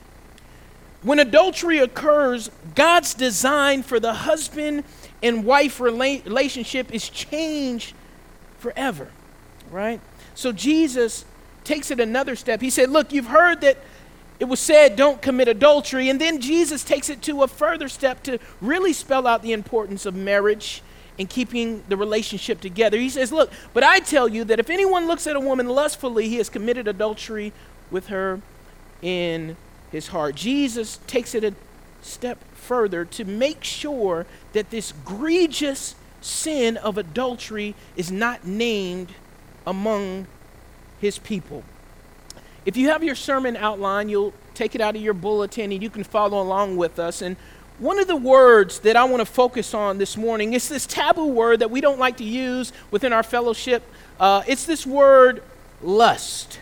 When 1.02 1.20
adultery 1.20 1.78
occurs, 1.78 2.50
God's 2.74 3.14
design 3.14 3.84
for 3.84 4.00
the 4.00 4.12
husband 4.12 4.82
and 5.22 5.44
wife 5.44 5.78
rela- 5.78 6.24
relationship 6.24 6.92
is 6.92 7.08
changed 7.08 7.94
forever, 8.58 9.08
right? 9.70 10.00
So 10.34 10.50
Jesus 10.50 11.24
takes 11.62 11.92
it 11.92 12.00
another 12.00 12.34
step. 12.34 12.60
He 12.60 12.70
said, 12.70 12.90
Look, 12.90 13.12
you've 13.12 13.28
heard 13.28 13.60
that 13.60 13.78
it 14.40 14.48
was 14.48 14.58
said, 14.58 14.96
don't 14.96 15.20
commit 15.20 15.48
adultery. 15.48 16.08
And 16.08 16.20
then 16.20 16.40
Jesus 16.40 16.82
takes 16.82 17.10
it 17.10 17.20
to 17.22 17.42
a 17.42 17.46
further 17.46 17.88
step 17.88 18.22
to 18.22 18.38
really 18.62 18.94
spell 18.94 19.26
out 19.26 19.42
the 19.42 19.52
importance 19.52 20.06
of 20.06 20.16
marriage 20.16 20.82
and 21.20 21.28
keeping 21.28 21.84
the 21.86 21.98
relationship 21.98 22.62
together. 22.62 22.96
He 22.96 23.10
says, 23.10 23.30
Look, 23.30 23.52
but 23.74 23.84
I 23.84 23.98
tell 23.98 24.26
you 24.26 24.42
that 24.44 24.58
if 24.58 24.70
anyone 24.70 25.06
looks 25.06 25.26
at 25.26 25.36
a 25.36 25.40
woman 25.40 25.68
lustfully, 25.68 26.30
he 26.30 26.36
has 26.36 26.48
committed 26.48 26.88
adultery 26.88 27.52
with 27.90 28.06
her 28.06 28.40
in 29.02 29.58
his 29.92 30.08
heart. 30.08 30.34
Jesus 30.34 30.98
takes 31.06 31.34
it 31.34 31.44
a 31.44 31.52
step 32.00 32.42
further 32.54 33.04
to 33.04 33.26
make 33.26 33.64
sure 33.64 34.24
that 34.54 34.70
this 34.70 34.92
egregious 34.92 35.94
sin 36.22 36.78
of 36.78 36.96
adultery 36.96 37.74
is 37.96 38.10
not 38.10 38.46
named 38.46 39.10
among 39.66 40.26
his 41.02 41.18
people. 41.18 41.64
If 42.64 42.78
you 42.78 42.88
have 42.88 43.04
your 43.04 43.14
sermon 43.14 43.58
outline, 43.58 44.08
you'll 44.08 44.32
take 44.54 44.74
it 44.74 44.80
out 44.80 44.96
of 44.96 45.02
your 45.02 45.14
bulletin 45.14 45.70
and 45.70 45.82
you 45.82 45.90
can 45.90 46.04
follow 46.04 46.40
along 46.40 46.78
with 46.78 46.98
us. 46.98 47.20
And 47.20 47.36
one 47.80 47.98
of 47.98 48.06
the 48.06 48.16
words 48.16 48.80
that 48.80 48.94
I 48.94 49.04
want 49.04 49.20
to 49.20 49.24
focus 49.24 49.72
on 49.72 49.96
this 49.96 50.14
morning 50.14 50.52
is 50.52 50.68
this 50.68 50.86
taboo 50.86 51.24
word 51.24 51.60
that 51.60 51.70
we 51.70 51.80
don't 51.80 51.98
like 51.98 52.18
to 52.18 52.24
use 52.24 52.74
within 52.90 53.14
our 53.14 53.22
fellowship. 53.22 53.82
Uh, 54.20 54.42
it's 54.46 54.66
this 54.66 54.86
word 54.86 55.42
lust. 55.80 56.60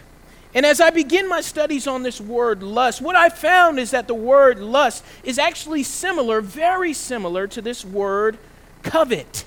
And 0.55 0.65
as 0.65 0.81
I 0.81 0.91
begin 0.91 1.29
my 1.29 1.41
studies 1.41 1.89
on 1.89 2.05
this 2.05 2.21
word 2.21 2.63
lust, 2.63 3.03
what 3.03 3.17
I 3.17 3.31
found 3.31 3.81
is 3.81 3.91
that 3.91 4.07
the 4.07 4.15
word 4.15 4.61
lust 4.61 5.05
is 5.25 5.41
actually 5.41 5.83
similar, 5.83 6.41
very 6.41 6.93
similar 6.93 7.49
to 7.49 7.61
this 7.61 7.85
word 7.85 8.39
covet. 8.85 9.45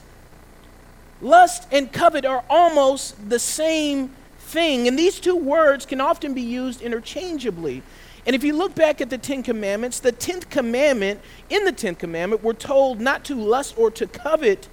Lust 1.21 1.67
and 1.71 1.91
covet 1.91 2.25
are 2.25 2.43
almost 2.49 3.29
the 3.29 3.39
same 3.39 4.11
thing, 4.39 4.89
and 4.89 4.99
these 4.99 5.21
two 5.21 5.37
words 5.37 5.85
can 5.85 6.01
often 6.01 6.33
be 6.33 6.41
used 6.41 6.81
interchangeably. 6.81 7.81
And 8.25 8.35
if 8.35 8.43
you 8.43 8.53
look 8.53 8.75
back 8.75 9.01
at 9.01 9.09
the 9.09 9.17
Ten 9.17 9.41
Commandments, 9.41 9.99
the 9.99 10.11
tenth 10.11 10.49
commandment, 10.49 11.21
in 11.49 11.65
the 11.65 11.71
tenth 11.71 11.97
commandment, 11.97 12.43
we're 12.43 12.53
told 12.53 13.01
not 13.01 13.25
to 13.25 13.35
lust 13.35 13.73
or 13.77 13.89
to 13.91 14.05
covet 14.05 14.67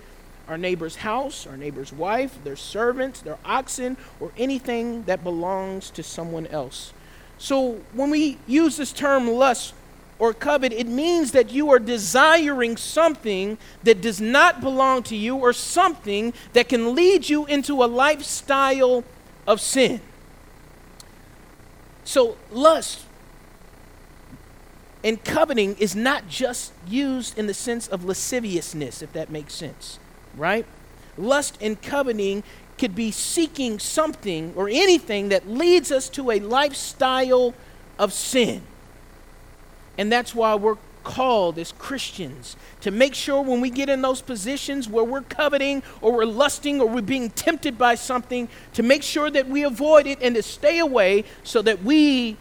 our 0.49 0.59
neighbor's 0.59 0.97
house, 0.97 1.47
our 1.47 1.57
neighbor's 1.57 1.93
wife, 1.93 2.39
their 2.45 2.57
servants, 2.57 3.21
their 3.21 3.39
oxen, 3.45 3.97
or 4.21 4.33
anything 4.37 5.03
that 5.05 5.23
belongs 5.23 5.91
to 5.91 6.03
someone 6.03 6.47
else. 6.49 6.93
So 7.39 7.81
when 7.93 8.11
we 8.11 8.39
use 8.47 8.77
this 8.77 8.93
term 8.93 9.29
lust 9.29 9.75
or 10.19 10.33
covet, 10.35 10.73
it 10.73 10.87
means 10.87 11.33
that 11.33 11.51
you 11.51 11.71
are 11.71 11.79
desiring 11.79 12.77
something 12.77 13.59
that 13.85 14.01
does 14.01 14.21
not 14.21 14.61
belong 14.61 15.03
to 15.05 15.17
you 15.17 15.37
or 15.37 15.53
something 15.53 16.33
that 16.55 16.69
can 16.69 16.95
lead 16.95 17.29
you 17.29 17.47
into 17.47 17.85
a 17.85 17.87
lifestyle 17.87 19.05
of 19.47 19.61
sin. 19.61 20.01
So, 22.05 22.39
lust 22.51 23.05
and 25.05 25.23
coveting 25.23 25.77
is 25.79 25.95
not 25.95 26.29
just 26.29 26.73
used 26.87 27.39
in 27.39 27.47
the 27.47 27.55
sense 27.55 27.89
of 27.89 28.05
lasciviousness, 28.05 29.03
if 29.03 29.13
that 29.13 29.31
makes 29.31 29.55
sense, 29.55 29.99
right? 30.37 30.67
Lust 31.17 31.57
and 31.61 31.81
coveting 31.81 32.43
could 32.79 32.95
be 32.95 33.11
seeking 33.11 33.79
something 33.79 34.53
or 34.57 34.69
anything 34.69 35.29
that 35.31 35.49
leads 35.49 35.91
us 35.93 36.09
to 36.11 36.31
a 36.31 36.41
lifestyle 36.41 37.55
of 37.99 38.13
sin. 38.13 38.63
And 39.97 40.13
that's 40.13 40.35
why 40.35 40.55
we're 40.55 40.79
called 41.03 41.59
as 41.59 41.73
Christians 41.73 42.57
to 42.83 42.91
make 42.91 43.15
sure 43.15 43.41
when 43.43 43.61
we 43.61 43.71
get 43.71 43.89
in 43.89 44.03
those 44.03 44.21
positions 44.21 44.89
where 44.89 45.05
we're 45.05 45.23
coveting 45.23 45.83
or 46.03 46.13
we're 46.13 46.25
lusting 46.25 46.81
or 46.81 46.89
we're 46.89 47.03
being 47.03 47.31
tempted 47.31 47.79
by 47.79 47.95
something, 47.95 48.49
to 48.75 48.83
make 48.83 49.03
sure 49.03 49.31
that 49.31 49.49
we 49.49 49.65
avoid 49.65 50.07
it 50.07 50.19
and 50.21 50.35
to 50.35 50.43
stay 50.43 50.79
away 50.79 51.25
so 51.43 51.63
that 51.63 51.83
we 51.83 52.37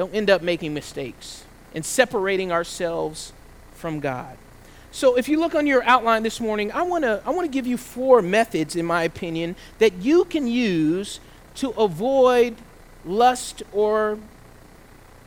don't 0.00 0.14
end 0.14 0.30
up 0.30 0.40
making 0.40 0.72
mistakes 0.72 1.44
and 1.74 1.84
separating 1.84 2.50
ourselves 2.50 3.34
from 3.74 4.00
God. 4.00 4.34
So 4.92 5.18
if 5.18 5.28
you 5.28 5.38
look 5.38 5.54
on 5.54 5.66
your 5.66 5.82
outline 5.82 6.22
this 6.22 6.40
morning, 6.40 6.72
I 6.72 6.80
want 6.84 7.04
to 7.04 7.22
I 7.26 7.28
want 7.28 7.44
to 7.44 7.52
give 7.52 7.66
you 7.66 7.76
four 7.76 8.22
methods 8.22 8.76
in 8.76 8.86
my 8.86 9.02
opinion 9.02 9.56
that 9.78 9.92
you 9.96 10.24
can 10.24 10.46
use 10.46 11.20
to 11.56 11.68
avoid 11.72 12.56
lust 13.04 13.62
or 13.72 14.18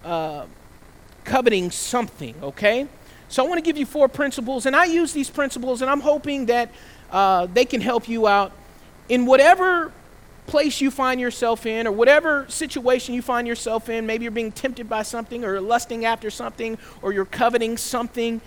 uh, 0.04 0.48
coveting 1.24 1.70
something, 1.70 2.34
okay? 2.42 2.88
So 3.30 3.46
I 3.46 3.48
want 3.48 3.60
to 3.60 3.64
give 3.64 3.78
you 3.78 3.86
four 3.86 4.08
principles, 4.08 4.66
and 4.66 4.76
I 4.76 4.86
use 4.86 5.14
these 5.14 5.30
principles, 5.30 5.84
and 5.84 5.92
I'm 5.92 6.02
hoping 6.02 6.48
that 6.48 6.72
uh, 7.12 7.46
they 7.46 7.66
can 7.66 7.80
help 7.80 8.10
you 8.10 8.26
out 8.26 8.52
in 9.08 9.28
whatever 9.28 9.92
place 10.48 10.82
you 10.82 10.92
find 10.92 11.20
yourself 11.20 11.66
in, 11.66 11.88
or 11.88 11.92
whatever 11.92 12.46
situation 12.50 13.16
you 13.16 13.22
find 13.22 13.48
yourself 13.48 13.90
in. 13.90 14.06
Maybe 14.06 14.24
you're 14.24 14.32
being 14.32 14.52
tempted 14.52 14.90
by 14.90 15.04
something, 15.04 15.44
or 15.44 15.60
lusting 15.62 16.06
after 16.06 16.30
something, 16.30 16.78
or 17.02 17.14
you're 17.14 17.26
coveting 17.26 17.78
something. 17.78 18.42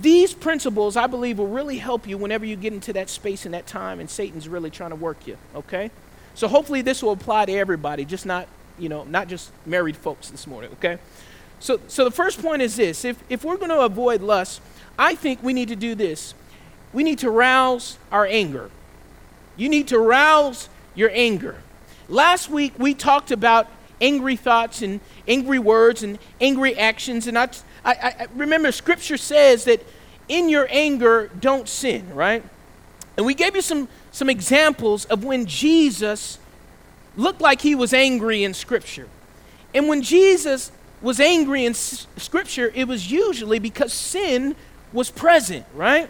These 0.00 0.32
principles, 0.32 0.96
I 0.96 1.06
believe, 1.06 1.38
will 1.38 1.48
really 1.48 1.78
help 1.78 2.06
you 2.06 2.16
whenever 2.16 2.46
you 2.46 2.56
get 2.56 2.72
into 2.72 2.92
that 2.94 3.10
space 3.10 3.44
and 3.44 3.54
that 3.54 3.66
time, 3.66 4.00
and 4.00 4.08
Satan's 4.08 4.48
really 4.48 4.70
trying 4.70 4.90
to 4.90 4.96
work 4.96 5.26
you, 5.26 5.36
okay? 5.54 5.90
So 6.34 6.48
hopefully 6.48 6.80
this 6.80 7.02
will 7.02 7.12
apply 7.12 7.44
to 7.46 7.52
everybody, 7.52 8.04
just 8.04 8.24
not, 8.24 8.48
you 8.78 8.88
know, 8.88 9.04
not 9.04 9.28
just 9.28 9.50
married 9.66 9.96
folks 9.96 10.30
this 10.30 10.46
morning, 10.46 10.70
okay? 10.74 10.98
So, 11.60 11.78
so 11.88 12.04
the 12.04 12.10
first 12.10 12.40
point 12.40 12.62
is 12.62 12.76
this 12.76 13.04
if, 13.04 13.22
if 13.28 13.44
we're 13.44 13.58
going 13.58 13.70
to 13.70 13.80
avoid 13.80 14.22
lust, 14.22 14.60
I 14.98 15.14
think 15.14 15.42
we 15.42 15.52
need 15.52 15.68
to 15.68 15.76
do 15.76 15.94
this. 15.94 16.34
We 16.92 17.02
need 17.02 17.18
to 17.20 17.30
rouse 17.30 17.98
our 18.10 18.26
anger. 18.26 18.70
You 19.56 19.68
need 19.68 19.88
to 19.88 19.98
rouse 19.98 20.68
your 20.94 21.10
anger. 21.12 21.56
Last 22.08 22.50
week 22.50 22.74
we 22.78 22.94
talked 22.94 23.30
about 23.30 23.68
angry 24.00 24.36
thoughts 24.36 24.82
and 24.82 25.00
angry 25.28 25.58
words 25.58 26.02
and 26.02 26.18
angry 26.40 26.76
actions. 26.76 27.26
And 27.26 27.38
I, 27.38 27.48
I, 27.84 27.94
I 27.94 28.26
remember 28.34 28.72
scripture 28.72 29.16
says 29.16 29.64
that 29.64 29.84
in 30.28 30.48
your 30.48 30.66
anger, 30.70 31.30
don't 31.40 31.68
sin, 31.68 32.14
right? 32.14 32.44
And 33.16 33.26
we 33.26 33.34
gave 33.34 33.54
you 33.54 33.62
some, 33.62 33.88
some 34.10 34.30
examples 34.30 35.04
of 35.06 35.24
when 35.24 35.46
Jesus 35.46 36.38
looked 37.16 37.40
like 37.40 37.60
he 37.60 37.74
was 37.74 37.92
angry 37.92 38.42
in 38.44 38.54
scripture. 38.54 39.08
And 39.74 39.88
when 39.88 40.02
Jesus 40.02 40.72
was 41.00 41.20
angry 41.20 41.64
in 41.64 41.72
s- 41.72 42.06
Scripture, 42.16 42.70
it 42.74 42.86
was 42.86 43.10
usually 43.10 43.58
because 43.58 43.92
sin 43.92 44.54
was 44.92 45.10
present, 45.10 45.66
right? 45.74 46.08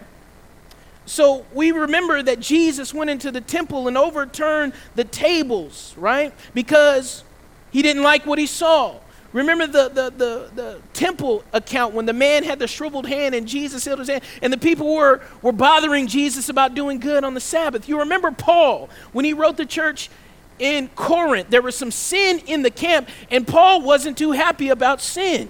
So 1.05 1.45
we 1.53 1.71
remember 1.71 2.23
that 2.23 2.39
Jesus 2.39 2.93
went 2.93 3.09
into 3.09 3.31
the 3.31 3.41
temple 3.41 3.87
and 3.87 3.97
overturned 3.97 4.73
the 4.95 5.03
tables, 5.03 5.93
right? 5.97 6.33
Because 6.53 7.23
he 7.71 7.81
didn't 7.81 8.03
like 8.03 8.25
what 8.25 8.39
he 8.39 8.47
saw. 8.47 8.95
Remember 9.33 9.65
the, 9.65 9.89
the, 9.89 10.09
the, 10.11 10.51
the, 10.53 10.81
temple 10.93 11.43
account 11.53 11.95
when 11.95 12.05
the 12.05 12.13
man 12.13 12.43
had 12.43 12.59
the 12.59 12.67
shriveled 12.67 13.07
hand 13.07 13.33
and 13.33 13.47
Jesus 13.47 13.83
held 13.83 13.97
his 13.97 14.07
hand, 14.07 14.23
and 14.43 14.53
the 14.53 14.59
people 14.59 14.93
were, 14.93 15.21
were 15.41 15.51
bothering 15.51 16.05
Jesus 16.05 16.49
about 16.49 16.75
doing 16.75 16.99
good 16.99 17.23
on 17.23 17.33
the 17.33 17.41
Sabbath. 17.41 17.89
You 17.89 17.99
remember 17.99 18.31
Paul 18.31 18.89
when 19.11 19.25
he 19.25 19.33
wrote 19.33 19.57
the 19.57 19.65
church 19.65 20.11
in 20.59 20.87
Corinth. 20.89 21.49
There 21.49 21.63
was 21.63 21.75
some 21.75 21.89
sin 21.89 22.43
in 22.45 22.61
the 22.61 22.69
camp, 22.69 23.09
and 23.31 23.47
Paul 23.47 23.81
wasn't 23.81 24.19
too 24.19 24.33
happy 24.33 24.69
about 24.69 25.01
sin, 25.01 25.49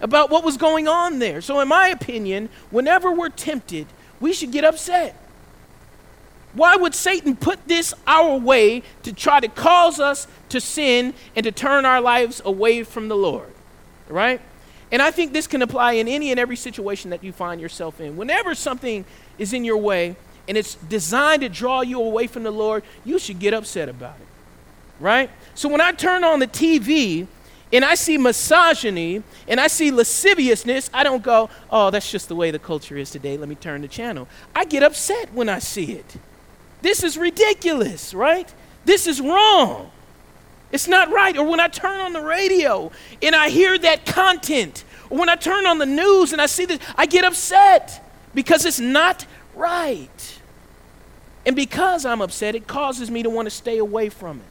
about 0.00 0.30
what 0.30 0.44
was 0.44 0.56
going 0.56 0.86
on 0.86 1.18
there. 1.18 1.40
So, 1.40 1.58
in 1.58 1.66
my 1.66 1.88
opinion, 1.88 2.48
whenever 2.70 3.10
we're 3.10 3.30
tempted, 3.30 3.88
we 4.20 4.32
should 4.32 4.52
get 4.52 4.64
upset. 4.64 5.16
Why 6.54 6.76
would 6.76 6.94
Satan 6.94 7.36
put 7.36 7.68
this 7.68 7.94
our 8.06 8.36
way 8.36 8.82
to 9.02 9.12
try 9.12 9.40
to 9.40 9.48
cause 9.48 10.00
us 10.00 10.26
to 10.48 10.60
sin 10.60 11.14
and 11.36 11.44
to 11.44 11.52
turn 11.52 11.84
our 11.84 12.00
lives 12.00 12.40
away 12.44 12.82
from 12.82 13.08
the 13.08 13.16
Lord? 13.16 13.52
Right? 14.08 14.40
And 14.90 15.02
I 15.02 15.10
think 15.10 15.32
this 15.32 15.46
can 15.46 15.60
apply 15.60 15.92
in 15.92 16.08
any 16.08 16.30
and 16.30 16.40
every 16.40 16.56
situation 16.56 17.10
that 17.10 17.22
you 17.22 17.32
find 17.32 17.60
yourself 17.60 18.00
in. 18.00 18.16
Whenever 18.16 18.54
something 18.54 19.04
is 19.38 19.52
in 19.52 19.64
your 19.64 19.76
way 19.76 20.16
and 20.48 20.56
it's 20.56 20.76
designed 20.76 21.42
to 21.42 21.50
draw 21.50 21.82
you 21.82 22.00
away 22.00 22.26
from 22.26 22.42
the 22.42 22.50
Lord, 22.50 22.82
you 23.04 23.18
should 23.18 23.38
get 23.38 23.52
upset 23.52 23.88
about 23.88 24.16
it 24.18 24.28
right? 25.00 25.30
So 25.54 25.68
when 25.68 25.80
I 25.80 25.92
turn 25.92 26.24
on 26.24 26.40
the 26.40 26.46
TV 26.46 27.26
and 27.72 27.84
I 27.84 27.94
see 27.94 28.16
misogyny 28.16 29.22
and 29.46 29.60
I 29.60 29.66
see 29.66 29.90
lasciviousness, 29.90 30.90
I 30.92 31.04
don't 31.04 31.22
go, 31.22 31.50
oh, 31.70 31.90
that's 31.90 32.10
just 32.10 32.28
the 32.28 32.36
way 32.36 32.50
the 32.50 32.58
culture 32.58 32.96
is 32.96 33.10
today. 33.10 33.36
Let 33.36 33.48
me 33.48 33.54
turn 33.54 33.82
the 33.82 33.88
channel. 33.88 34.28
I 34.54 34.64
get 34.64 34.82
upset 34.82 35.32
when 35.34 35.48
I 35.48 35.58
see 35.58 35.92
it. 35.92 36.16
This 36.80 37.02
is 37.02 37.18
ridiculous, 37.18 38.14
right? 38.14 38.52
This 38.84 39.06
is 39.06 39.20
wrong. 39.20 39.90
It's 40.70 40.88
not 40.88 41.10
right. 41.10 41.36
Or 41.36 41.46
when 41.46 41.60
I 41.60 41.68
turn 41.68 42.00
on 42.00 42.12
the 42.12 42.22
radio 42.22 42.90
and 43.22 43.34
I 43.34 43.50
hear 43.50 43.76
that 43.78 44.06
content, 44.06 44.84
or 45.10 45.18
when 45.18 45.28
I 45.28 45.34
turn 45.34 45.66
on 45.66 45.78
the 45.78 45.86
news 45.86 46.32
and 46.32 46.40
I 46.40 46.46
see 46.46 46.66
this, 46.66 46.78
I 46.96 47.06
get 47.06 47.24
upset 47.24 48.04
because 48.34 48.64
it's 48.64 48.80
not 48.80 49.26
right. 49.54 50.38
And 51.46 51.56
because 51.56 52.04
I'm 52.04 52.20
upset, 52.20 52.54
it 52.54 52.66
causes 52.66 53.10
me 53.10 53.22
to 53.22 53.30
want 53.30 53.46
to 53.46 53.50
stay 53.50 53.78
away 53.78 54.08
from 54.08 54.40
it. 54.40 54.46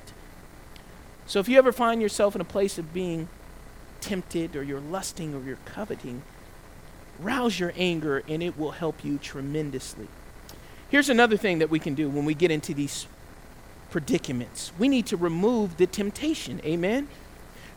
So 1.28 1.40
if 1.40 1.50
you 1.50 1.58
ever 1.58 1.72
find 1.72 2.02
yourself 2.02 2.36
in 2.36 2.42
a 2.42 2.46
place 2.46 2.78
of 2.78 2.94
being 2.94 3.28
tempted 4.02 4.56
or 4.56 4.64
you're 4.64 4.80
lusting 4.80 5.36
or 5.36 5.44
you're 5.44 5.60
coveting, 5.66 6.22
rouse 7.20 7.60
your 7.60 7.74
anger 7.76 8.24
and 8.28 8.42
it 8.42 8.58
will 8.58 8.72
help 8.72 9.04
you 9.04 9.18
tremendously. 9.18 10.08
Here's 10.90 11.10
another 11.10 11.36
thing 11.36 11.60
that 11.60 11.70
we 11.70 11.80
can 11.80 11.96
do 11.96 12.10
when 12.10 12.24
we 12.24 12.34
get 12.34 12.50
into 12.50 12.74
these 12.74 13.08
predicaments 13.90 14.72
we 14.78 14.90
need 14.90 15.06
to 15.08 15.18
remove 15.18 15.78
the 15.78 15.88
temptation. 15.88 16.62
Amen? 16.66 17.08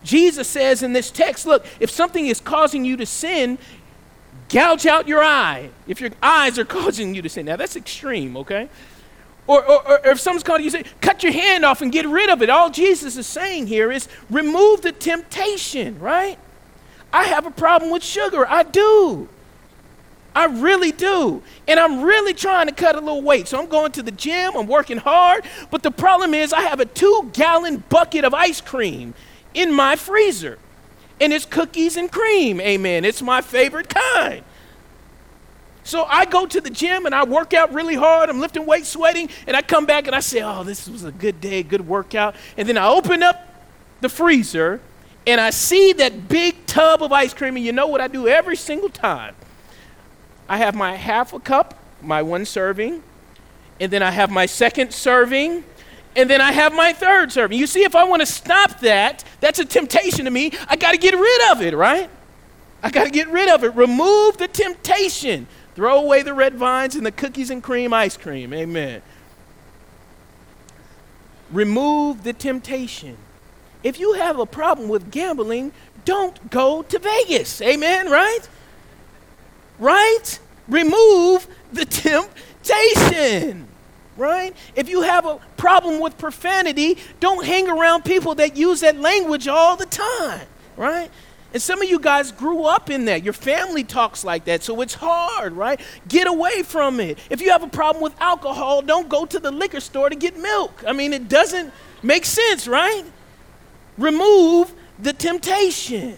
Jesus 0.03 0.49
says 0.49 0.83
in 0.83 0.93
this 0.93 1.11
text 1.11 1.47
look, 1.47 1.65
if 1.79 1.91
something 1.91 2.27
is 2.27 2.41
causing 2.41 2.85
you 2.85 2.97
to 2.97 3.07
sin, 3.07 3.59
gouge 4.49 4.87
out 4.87 5.07
your 5.09 5.23
eye. 5.23 5.71
If 5.87 6.01
your 6.01 6.11
eyes 6.23 6.59
are 6.59 6.65
causing 6.81 7.15
you 7.15 7.23
to 7.23 7.29
sin. 7.29 7.47
Now 7.47 7.57
that's 7.57 7.77
extreme, 7.77 8.37
okay? 8.39 8.69
Or, 9.51 9.65
or, 9.65 9.89
or, 9.89 10.01
if 10.13 10.21
someone's 10.21 10.45
calling 10.45 10.63
you, 10.63 10.71
say, 10.71 10.85
cut 11.01 11.25
your 11.25 11.33
hand 11.33 11.65
off 11.65 11.83
and 11.83 11.91
get 11.91 12.07
rid 12.07 12.31
of 12.31 12.41
it. 12.41 12.49
All 12.49 12.71
Jesus 12.71 13.17
is 13.17 13.27
saying 13.27 13.67
here 13.67 13.91
is 13.91 14.07
remove 14.31 14.83
the 14.83 14.93
temptation, 14.93 15.99
right? 15.99 16.39
I 17.13 17.25
have 17.25 17.47
a 17.47 17.51
problem 17.51 17.91
with 17.91 18.05
sugar. 18.05 18.47
I 18.47 18.63
do. 18.63 19.29
I 20.37 20.45
really 20.45 20.93
do. 20.93 21.43
And 21.67 21.81
I'm 21.81 22.03
really 22.03 22.33
trying 22.33 22.69
to 22.69 22.73
cut 22.73 22.95
a 22.95 23.01
little 23.01 23.23
weight. 23.23 23.49
So 23.49 23.59
I'm 23.59 23.67
going 23.67 23.91
to 23.91 24.05
the 24.05 24.13
gym, 24.13 24.53
I'm 24.57 24.69
working 24.69 24.99
hard. 24.99 25.45
But 25.73 25.83
the 25.83 25.91
problem 25.91 26.33
is, 26.33 26.53
I 26.53 26.61
have 26.61 26.79
a 26.79 26.87
two 26.87 27.29
gallon 27.33 27.83
bucket 27.89 28.25
of 28.25 28.33
ice 28.33 28.61
cream 28.61 29.15
in 29.53 29.73
my 29.73 29.97
freezer. 29.97 30.61
And 31.21 31.33
it's 31.33 31.45
cookies 31.45 31.97
and 31.97 32.09
cream. 32.13 32.61
Amen. 32.61 33.05
It's 33.05 33.21
my 33.21 33.41
favorite 33.41 33.89
kind. 33.89 34.45
So 35.83 36.05
I 36.05 36.25
go 36.25 36.47
to 36.47 36.61
the 36.61 36.71
gym 36.71 37.07
and 37.07 37.15
I 37.15 37.25
work 37.25 37.55
out 37.55 37.73
really 37.73 37.95
hard. 37.95 38.29
I'm 38.29 38.41
lifting 38.41 38.67
weights, 38.67 38.89
sweating, 38.89 39.29
and 39.47 39.57
I 39.57 39.63
come 39.63 39.87
back 39.87 40.07
and 40.07 40.15
I 40.15 40.21
say, 40.21 40.43
Oh, 40.43 40.63
this 40.63 40.89
was 40.89 41.05
a 41.05 41.13
good 41.13 41.41
day, 41.41 41.63
good 41.63 41.87
workout. 41.87 42.37
And 42.57 42.69
then 42.69 42.77
I 42.77 42.89
open 42.89 43.23
up 43.23 43.47
the 44.01 44.09
freezer 44.09 44.81
and 45.27 45.41
I 45.41 45.51
see 45.51 45.93
that 45.95 46.29
big 46.29 46.67
tub 46.67 47.03
of 47.03 47.13
ice 47.13 47.35
cream. 47.35 47.57
And 47.57 47.65
you 47.65 47.73
know 47.73 47.87
what 47.87 48.01
I 48.01 48.09
do 48.09 48.29
every 48.29 48.57
single 48.57 48.89
time? 48.89 49.35
I 50.49 50.57
have 50.57 50.75
my 50.75 50.97
half 50.97 51.33
a 51.33 51.41
cup, 51.41 51.79
my 52.03 52.23
one 52.23 52.45
serving, 52.45 53.03
and 53.79 53.93
then 53.93 54.03
I 54.03 54.11
have 54.11 54.31
my 54.31 54.47
second 54.47 54.93
serving, 54.93 55.65
and 56.17 56.29
then 56.29 56.41
I 56.41 56.53
have 56.53 56.75
my 56.75 56.93
third 56.93 57.31
serving. 57.31 57.59
You 57.59 57.67
see, 57.67 57.85
if 57.85 57.95
I 57.95 58.05
want 58.05 58.21
to 58.21 58.27
stop 58.27 58.81
that, 58.81 59.23
that's 59.41 59.61
a 59.61 59.65
temptation 59.65 60.25
to 60.25 60.31
me. 60.31 60.53
I 60.69 60.77
got 60.77 60.93
to 60.93 60.99
get 60.99 61.15
rid 61.15 61.53
of 61.53 61.63
it, 61.63 61.75
right? 61.77 62.11
I 62.83 62.91
got 62.91 63.05
to 63.05 63.11
get 63.11 63.29
rid 63.29 63.49
of 63.49 63.63
it. 63.63 63.75
Remove 63.77 64.39
the 64.39 64.49
temptation. 64.49 65.47
Throw 65.81 65.97
away 65.97 66.21
the 66.21 66.35
red 66.35 66.57
vines 66.57 66.95
and 66.95 67.07
the 67.07 67.11
cookies 67.11 67.49
and 67.49 67.63
cream 67.63 67.95
ice 67.95 68.15
cream. 68.15 68.53
Amen. 68.53 69.01
Remove 71.51 72.23
the 72.23 72.35
temptation. 72.35 73.17
If 73.83 73.99
you 73.99 74.13
have 74.13 74.39
a 74.39 74.45
problem 74.45 74.91
with 74.91 75.11
gambling, 75.11 75.73
don't 76.05 76.51
go 76.51 76.83
to 76.83 76.99
Vegas. 76.99 77.63
Amen, 77.63 78.11
right? 78.11 78.47
Right? 79.79 80.39
Remove 80.69 81.47
the 81.73 81.85
temptation. 83.07 83.67
Right? 84.19 84.55
If 84.77 84.91
you 84.91 85.01
have 85.01 85.25
a 85.25 85.39
problem 85.57 85.99
with 86.03 86.19
profanity, 86.19 86.99
don't 87.21 87.47
hang 87.47 87.71
around 87.71 88.05
people 88.05 88.35
that 88.35 88.55
use 88.55 88.81
that 88.81 89.01
language 89.01 89.49
all 89.49 89.77
the 89.77 89.87
time. 89.87 90.47
Right? 90.77 91.11
And 91.53 91.61
some 91.61 91.83
of 91.83 91.89
you 91.89 91.99
guys 91.99 92.31
grew 92.31 92.65
up 92.65 92.91
in 92.91 93.07
that. 93.07 93.25
Your 93.25 93.33
family 93.33 93.83
talks 93.83 94.25
like 94.25 94.45
that, 94.45 94.63
so 94.63 94.81
it's 94.83 94.95
hard, 94.95 95.53
right? 95.55 95.81
Get 96.07 96.29
away 96.29 96.63
from 96.63 97.01
it. 97.01 97.19
If 97.29 97.41
you 97.41 97.51
have 97.51 97.63
a 97.65 97.69
problem 97.69 98.03
with 98.03 98.15
alcohol, 98.21 98.83
don't 98.83 99.09
go 99.09 99.27
to 99.27 99.39
the 99.41 99.51
liquor 99.51 99.81
store 99.81 100.09
to 100.11 100.17
get 100.17 100.37
milk. 100.39 100.85
I 100.87 100.93
mean, 100.93 101.13
it 101.13 101.29
doesn't 101.29 101.73
make 102.03 102.25
sense, 102.25 102.69
right? 102.69 103.05
Remove 103.99 104.73
the 104.99 105.13
temptation. 105.13 106.15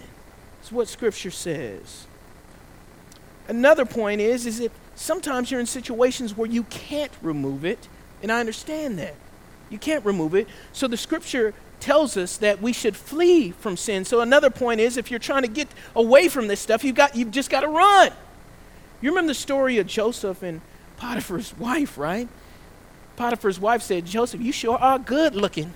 That's 0.61 0.71
what 0.73 0.89
Scripture 0.89 1.31
says. 1.31 2.07
another 3.49 3.85
point 3.85 4.21
is 4.21 4.47
is 4.47 4.59
that 4.59 4.71
sometimes 4.95 5.51
you're 5.51 5.61
in 5.61 5.67
situations 5.67 6.37
where 6.37 6.49
you 6.49 6.65
can't 6.65 7.13
remove 7.23 7.65
it, 7.65 7.89
and 8.23 8.31
I 8.31 8.41
understand 8.41 8.99
that. 8.99 9.15
You 9.71 9.79
can't 9.79 10.05
remove 10.05 10.35
it. 10.35 10.47
So 10.73 10.87
the 10.87 10.99
scripture 10.99 11.55
tells 11.83 12.17
us 12.17 12.37
that 12.39 12.63
we 12.63 12.73
should 12.73 12.97
flee 12.97 13.51
from 13.51 13.77
sin. 13.77 14.05
So 14.05 14.21
another 14.21 14.51
point 14.51 14.81
is 14.81 14.97
if 14.97 15.11
you're 15.11 15.21
trying 15.21 15.43
to 15.43 15.49
get 15.49 15.69
away 15.97 16.29
from 16.29 16.47
this 16.47 16.61
stuff, 16.61 16.85
you've 16.85 16.95
got 16.95 17.17
you've 17.17 17.33
just 17.33 17.51
got 17.51 17.61
to 17.61 17.69
run. 17.69 18.13
You 19.01 19.11
remember 19.11 19.29
the 19.29 19.35
story 19.35 19.79
of 19.79 19.87
Joseph 19.89 20.43
and 20.43 20.61
Potiphar's 20.97 21.59
wife, 21.59 21.99
right? 21.99 22.29
Potiphar's 23.17 23.59
wife 23.59 23.83
said, 23.83 24.07
"Joseph, 24.07 24.41
you 24.41 24.53
sure 24.53 24.79
are 24.79 24.99
good 24.99 25.35
looking." 25.35 25.75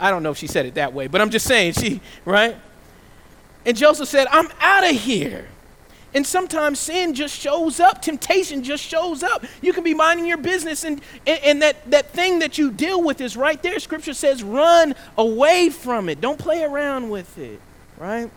I 0.00 0.10
don't 0.10 0.22
know 0.22 0.32
if 0.32 0.38
she 0.38 0.48
said 0.48 0.66
it 0.66 0.74
that 0.74 0.92
way, 0.92 1.06
but 1.06 1.20
I'm 1.20 1.30
just 1.30 1.46
saying 1.46 1.74
she, 1.74 2.00
right? 2.24 2.56
And 3.64 3.76
Joseph 3.76 4.08
said, 4.08 4.26
"I'm 4.30 4.48
out 4.60 4.84
of 4.84 4.96
here." 4.96 5.46
And 6.12 6.26
sometimes 6.26 6.80
sin 6.80 7.14
just 7.14 7.38
shows 7.38 7.78
up, 7.78 8.02
temptation 8.02 8.64
just 8.64 8.82
shows 8.82 9.22
up. 9.22 9.44
You 9.62 9.72
can 9.72 9.84
be 9.84 9.94
minding 9.94 10.26
your 10.26 10.38
business, 10.38 10.82
and, 10.82 11.00
and, 11.26 11.40
and, 11.44 11.62
that, 11.62 11.88
that 11.90 12.10
thing 12.10 12.40
that 12.40 12.58
you 12.58 12.72
deal 12.72 13.00
with 13.02 13.20
is 13.20 13.36
right 13.36 13.62
there. 13.62 13.78
Scripture 13.78 14.14
says, 14.14 14.42
run 14.42 14.94
away 15.16 15.68
from 15.70 16.08
it. 16.08 16.20
Don't 16.20 16.38
play 16.38 16.64
around 16.64 17.10
with 17.10 17.38
it, 17.38 17.60
right? 17.96 18.28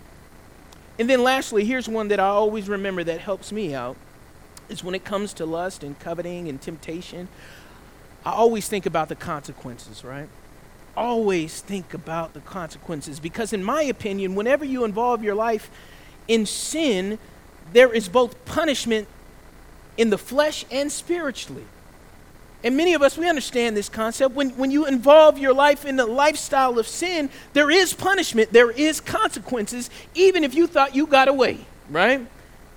And 1.00 1.10
then 1.10 1.24
lastly, 1.24 1.65
here's 1.65 1.89
one 1.89 2.10
that 2.10 2.20
I 2.20 2.27
always 2.27 2.70
remember 2.70 3.03
that 3.03 3.20
helps 3.20 3.51
me 3.51 3.74
out 3.74 3.98
is 4.70 4.84
when 4.84 4.94
it 4.94 5.03
comes 5.03 5.34
to 5.34 5.46
lust 5.46 5.84
and 5.84 5.98
coveting 6.00 6.48
and 6.48 6.62
temptation, 6.62 7.27
I 8.25 8.32
always 8.32 8.68
think 8.68 8.86
about 8.86 9.10
the 9.10 9.15
consequences, 9.15 10.03
right? 10.03 10.30
Always 10.96 11.62
think 11.62 11.94
about 11.94 12.34
the 12.34 12.39
consequences 12.42 13.20
because, 13.20 13.51
in 13.51 13.63
my 13.63 13.82
opinion, 13.82 14.36
whenever 14.36 14.63
you 14.63 14.86
involve 14.86 15.24
your 15.24 15.36
life 15.36 15.72
in 16.27 16.46
sin, 16.46 17.18
there 17.72 17.93
is 17.93 18.10
both 18.10 18.43
punishment 18.46 19.08
in 19.98 20.10
the 20.10 20.17
flesh 20.17 20.65
and 20.72 20.91
spiritually. 20.91 21.65
And 22.63 22.77
many 22.77 22.93
of 22.93 23.01
us, 23.01 23.17
we 23.17 23.27
understand 23.27 23.75
this 23.75 23.89
concept. 23.89 24.36
When, 24.36 24.51
when 24.51 24.72
you 24.72 24.86
involve 24.86 25.38
your 25.38 25.53
life 25.53 25.86
in 25.86 25.98
the 25.98 26.05
lifestyle 26.05 26.79
of 26.79 26.88
sin, 26.88 27.29
there 27.51 27.70
is 27.70 27.93
punishment, 27.93 28.53
there 28.53 28.72
is 28.72 29.01
consequences, 29.01 29.89
even 30.15 30.43
if 30.46 30.55
you 30.55 30.65
thought 30.65 30.96
you 30.96 31.05
got 31.05 31.27
away, 31.27 31.60
right? 31.89 32.25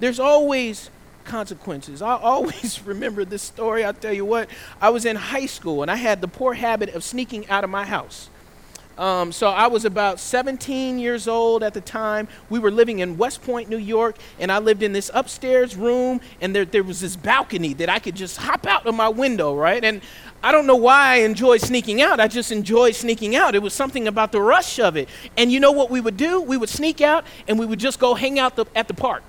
There's 0.00 0.18
always 0.18 0.90
consequences. 1.24 2.02
I 2.02 2.16
always 2.22 2.82
remember 2.84 3.24
this 3.24 3.42
story. 3.42 3.84
I'll 3.84 3.94
tell 3.94 4.12
you 4.12 4.24
what, 4.24 4.48
I 4.80 4.90
was 4.90 5.04
in 5.04 5.14
high 5.14 5.46
school 5.46 5.82
and 5.82 5.90
I 5.90 5.96
had 5.96 6.20
the 6.20 6.28
poor 6.28 6.54
habit 6.54 6.94
of 6.94 7.04
sneaking 7.04 7.48
out 7.48 7.62
of 7.62 7.70
my 7.70 7.84
house. 7.84 8.28
Um, 8.98 9.30
so 9.30 9.48
I 9.48 9.66
was 9.66 9.84
about 9.84 10.18
17 10.18 10.98
years 10.98 11.28
old 11.28 11.62
at 11.62 11.74
the 11.74 11.82
time. 11.82 12.28
We 12.48 12.58
were 12.58 12.70
living 12.70 13.00
in 13.00 13.18
West 13.18 13.42
Point, 13.42 13.68
New 13.68 13.76
York, 13.76 14.16
and 14.38 14.50
I 14.50 14.58
lived 14.58 14.82
in 14.82 14.92
this 14.92 15.10
upstairs 15.12 15.76
room, 15.76 16.20
and 16.40 16.54
there, 16.54 16.64
there 16.64 16.82
was 16.82 17.00
this 17.00 17.14
balcony 17.14 17.74
that 17.74 17.90
I 17.90 17.98
could 17.98 18.14
just 18.14 18.38
hop 18.38 18.66
out 18.66 18.86
of 18.86 18.94
my 18.94 19.08
window, 19.08 19.54
right? 19.54 19.84
And 19.84 20.00
I 20.42 20.50
don't 20.50 20.66
know 20.66 20.76
why 20.76 21.14
I 21.14 21.16
enjoyed 21.16 21.60
sneaking 21.60 22.00
out. 22.00 22.20
I 22.20 22.28
just 22.28 22.50
enjoyed 22.50 22.94
sneaking 22.94 23.36
out. 23.36 23.54
It 23.54 23.62
was 23.62 23.74
something 23.74 24.08
about 24.08 24.32
the 24.32 24.40
rush 24.40 24.78
of 24.78 24.96
it. 24.96 25.08
And 25.36 25.52
you 25.52 25.60
know 25.60 25.72
what 25.72 25.90
we 25.90 26.00
would 26.00 26.16
do? 26.16 26.40
We 26.40 26.56
would 26.56 26.70
sneak 26.70 27.02
out, 27.02 27.26
and 27.46 27.58
we 27.58 27.66
would 27.66 27.80
just 27.80 27.98
go 27.98 28.14
hang 28.14 28.38
out 28.38 28.56
the, 28.56 28.64
at 28.74 28.88
the 28.88 28.94
park. 28.94 29.24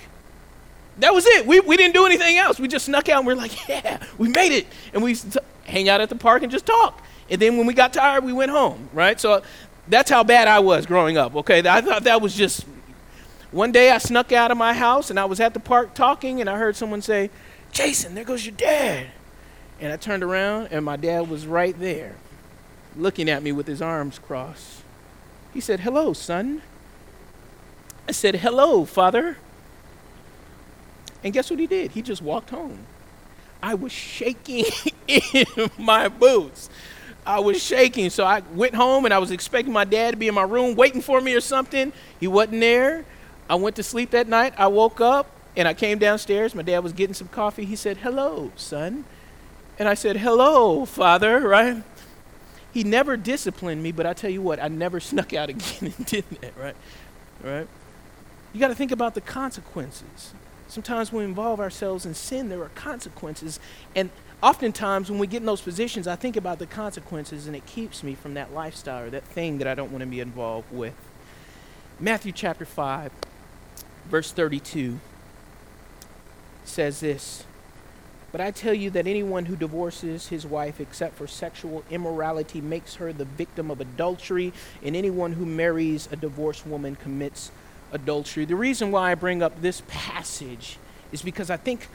That 1.00 1.14
was 1.14 1.26
it. 1.26 1.46
We, 1.46 1.60
we 1.60 1.76
didn't 1.76 1.94
do 1.94 2.06
anything 2.06 2.38
else. 2.38 2.58
We 2.58 2.70
just 2.70 2.86
snuck 2.86 3.10
out, 3.10 3.20
and 3.20 3.28
we 3.28 3.34
we're 3.34 3.42
like, 3.42 3.68
yeah, 3.70 4.02
we 4.18 4.30
made 4.30 4.54
it. 4.54 4.68
And 4.94 5.04
we 5.04 5.18
hang 5.66 5.90
out 5.90 6.00
at 6.00 6.08
the 6.08 6.16
park 6.16 6.44
and 6.44 6.52
just 6.52 6.66
talk. 6.66 7.04
And 7.30 7.42
then 7.42 7.58
when 7.58 7.68
we 7.68 7.74
got 7.74 7.94
tired, 7.94 8.24
we 8.24 8.34
went 8.34 8.52
home, 8.52 8.90
right? 8.94 9.20
So 9.20 9.42
that's 9.88 10.10
how 10.10 10.24
bad 10.24 10.48
I 10.48 10.60
was 10.60 10.86
growing 10.86 11.18
up, 11.18 11.36
okay? 11.36 11.60
I 11.68 11.82
thought 11.82 12.04
that 12.04 12.22
was 12.22 12.36
just. 12.36 12.66
One 13.52 13.72
day 13.72 13.92
I 13.92 13.98
snuck 13.98 14.34
out 14.34 14.52
of 14.52 14.58
my 14.58 14.74
house 14.74 15.10
and 15.10 15.18
I 15.18 15.26
was 15.26 15.40
at 15.40 15.54
the 15.54 15.60
park 15.60 15.94
talking 15.94 16.42
and 16.42 16.50
I 16.50 16.58
heard 16.58 16.76
someone 16.76 17.02
say, 17.02 17.30
Jason, 17.72 18.14
there 18.14 18.26
goes 18.26 18.46
your 18.46 18.56
dad. 18.56 19.08
And 19.80 19.94
I 19.94 19.96
turned 19.96 20.22
around 20.22 20.68
and 20.72 20.84
my 20.84 20.98
dad 20.98 21.30
was 21.30 21.48
right 21.48 21.78
there, 21.80 22.16
looking 22.98 23.30
at 23.30 23.42
me 23.42 23.54
with 23.54 23.66
his 23.66 23.82
arms 23.82 24.20
crossed. 24.20 24.84
He 25.54 25.62
said, 25.62 25.80
Hello, 25.80 26.12
son. 26.14 26.62
I 28.08 28.12
said, 28.12 28.36
Hello, 28.36 28.84
father. 28.84 29.38
And 31.24 31.34
guess 31.34 31.50
what 31.50 31.60
he 31.60 31.68
did? 31.68 31.92
He 31.92 32.02
just 32.02 32.22
walked 32.22 32.50
home. 32.50 32.80
I 33.62 33.74
was 33.74 33.92
shaking 33.92 34.66
in 35.08 35.46
my 35.78 36.08
boots. 36.10 36.70
I 37.28 37.40
was 37.42 37.62
shaking. 37.62 38.10
So 38.10 38.24
I 38.26 38.42
went 38.54 38.74
home 38.74 39.06
and 39.06 39.14
I 39.14 39.20
was 39.20 39.32
expecting 39.32 39.74
my 39.74 39.84
dad 39.84 40.12
to 40.12 40.18
be 40.18 40.30
in 40.30 40.34
my 40.34 40.44
room 40.44 40.76
waiting 40.76 41.02
for 41.02 41.20
me 41.20 41.34
or 41.34 41.42
something. 41.42 41.92
He 42.20 42.28
wasn't 42.28 42.62
there. 42.62 43.06
I 43.50 43.56
went 43.56 43.76
to 43.76 43.84
sleep 43.84 44.12
that 44.12 44.28
night. 44.28 44.54
I 44.58 44.68
woke 44.68 45.02
up 45.02 45.30
and 45.56 45.68
I 45.68 45.74
came 45.74 46.00
downstairs. 46.00 46.56
My 46.56 46.62
dad 46.62 46.80
was 46.80 46.94
getting 46.94 47.14
some 47.14 47.28
coffee. 47.28 47.66
He 47.66 47.76
said, 47.76 47.98
Hello, 47.98 48.52
son. 48.56 49.04
And 49.78 49.90
I 49.90 49.94
said, 49.94 50.18
Hello, 50.18 50.86
father, 50.86 51.40
right? 51.48 51.84
He 52.74 52.84
never 52.84 53.18
disciplined 53.18 53.84
me, 53.84 53.92
but 53.92 54.06
I 54.06 54.14
tell 54.14 54.30
you 54.30 54.42
what, 54.42 54.64
I 54.64 54.70
never 54.70 55.00
snuck 55.02 55.34
out 55.34 55.50
again 55.50 55.94
and 55.98 56.06
did 56.06 56.24
that, 56.42 56.58
right? 56.58 56.76
Right? 57.44 57.68
You 58.54 58.60
got 58.60 58.70
to 58.70 58.76
think 58.76 58.92
about 58.92 59.16
the 59.16 59.22
consequences. 59.22 60.34
Sometimes 60.68 61.14
we 61.14 61.24
involve 61.24 61.60
ourselves 61.60 62.06
in 62.06 62.14
sin, 62.14 62.50
there 62.50 62.62
are 62.62 62.70
consequences. 62.70 63.60
And 63.96 64.10
oftentimes 64.44 65.10
when 65.10 65.20
we 65.20 65.28
get 65.28 65.38
in 65.38 65.46
those 65.46 65.62
positions, 65.62 66.08
I 66.08 66.16
think 66.16 66.36
about 66.36 66.60
the 66.60 66.66
consequences 66.66 67.48
and 67.48 67.56
it 67.56 67.66
keeps 67.66 68.04
me 68.04 68.16
from 68.16 68.34
that 68.34 68.54
lifestyle 68.54 69.06
or 69.06 69.10
that 69.10 69.24
thing 69.24 69.60
that 69.60 69.68
I 69.68 69.76
don't 69.76 69.92
want 69.92 70.02
to 70.02 70.08
be 70.08 70.20
involved 70.20 70.72
with. 70.72 70.96
Matthew 72.00 72.32
chapter 72.32 72.66
5, 72.66 73.12
verse 74.10 74.32
32 74.32 75.00
says 76.64 77.00
this 77.00 77.46
But 78.32 78.42
I 78.42 78.52
tell 78.52 78.74
you 78.74 78.90
that 78.92 79.08
anyone 79.08 79.46
who 79.46 79.56
divorces 79.56 80.28
his 80.28 80.46
wife 80.46 80.80
except 80.80 81.16
for 81.16 81.28
sexual 81.28 81.84
immorality 81.90 82.62
makes 82.62 82.96
her 82.96 83.14
the 83.14 83.26
victim 83.26 83.72
of 83.72 83.82
adultery, 83.82 84.54
and 84.84 84.96
anyone 84.96 85.34
who 85.34 85.46
marries 85.46 86.10
a 86.12 86.16
divorced 86.18 86.68
woman 86.68 86.96
commits 86.96 87.48
adultery. 87.48 87.67
The 87.92 88.56
reason 88.56 88.92
why 88.92 89.12
I 89.12 89.16
bring 89.16 89.42
up 89.42 89.62
this 89.62 89.82
passage 89.88 90.78
is 91.12 91.22
because 91.22 91.50
I 91.50 91.58
think 91.58 91.88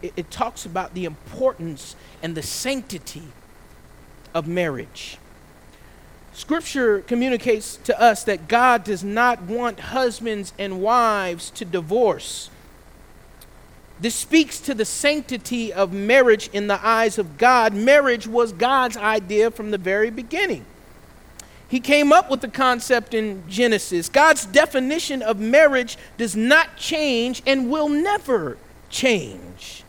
it, 0.00 0.12
it 0.16 0.30
talks 0.30 0.66
about 0.66 0.94
the 0.94 1.04
importance 1.04 1.96
and 2.22 2.34
the 2.34 2.42
sanctity 2.42 3.28
of 4.34 4.46
marriage. 4.46 5.18
Scripture 6.32 7.00
communicates 7.00 7.76
to 7.76 8.00
us 8.00 8.24
that 8.24 8.48
God 8.48 8.84
does 8.84 9.04
not 9.04 9.42
want 9.42 9.80
husbands 9.80 10.52
and 10.58 10.80
wives 10.80 11.50
to 11.50 11.64
divorce. 11.64 12.48
This 14.00 14.14
speaks 14.14 14.58
to 14.60 14.74
the 14.74 14.84
sanctity 14.84 15.72
of 15.72 15.92
marriage 15.92 16.48
in 16.52 16.66
the 16.66 16.84
eyes 16.84 17.18
of 17.18 17.36
God. 17.36 17.74
Marriage 17.74 18.26
was 18.26 18.52
God's 18.52 18.96
idea 18.96 19.50
from 19.50 19.70
the 19.70 19.78
very 19.78 20.10
beginning. 20.10 20.64
He 21.72 21.80
came 21.80 22.12
up 22.12 22.30
with 22.30 22.40
the 22.40 22.48
concept 22.48 23.14
in 23.14 23.42
Genesis. 23.48 24.08
God's 24.08 24.46
definition 24.46 25.22
of 25.22 25.40
marriage 25.40 25.98
does 26.16 26.36
not 26.36 26.76
change 26.76 27.42
and 27.44 27.68
will 27.68 27.88
never 27.88 28.58
change 28.88 29.82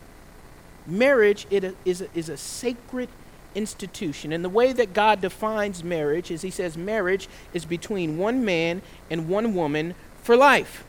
marriage 0.86 1.48
is 1.50 2.02
a, 2.02 2.08
is 2.14 2.30
a 2.30 2.38
sacred 2.38 3.10
institution. 3.56 4.32
And 4.34 4.44
the 4.44 4.50
way 4.50 4.74
that 4.74 4.94
God 4.94 5.22
defines 5.22 5.84
marriage 5.84 6.32
is 6.32 6.42
He 6.42 6.50
says 6.50 6.78
marriage 6.78 7.28
is 7.54 7.66
between 7.66 8.18
one 8.18 8.44
man 8.44 8.82
and 9.10 9.30
one 9.30 9.54
woman 9.54 9.96
for 10.22 10.36
life. 10.36 10.84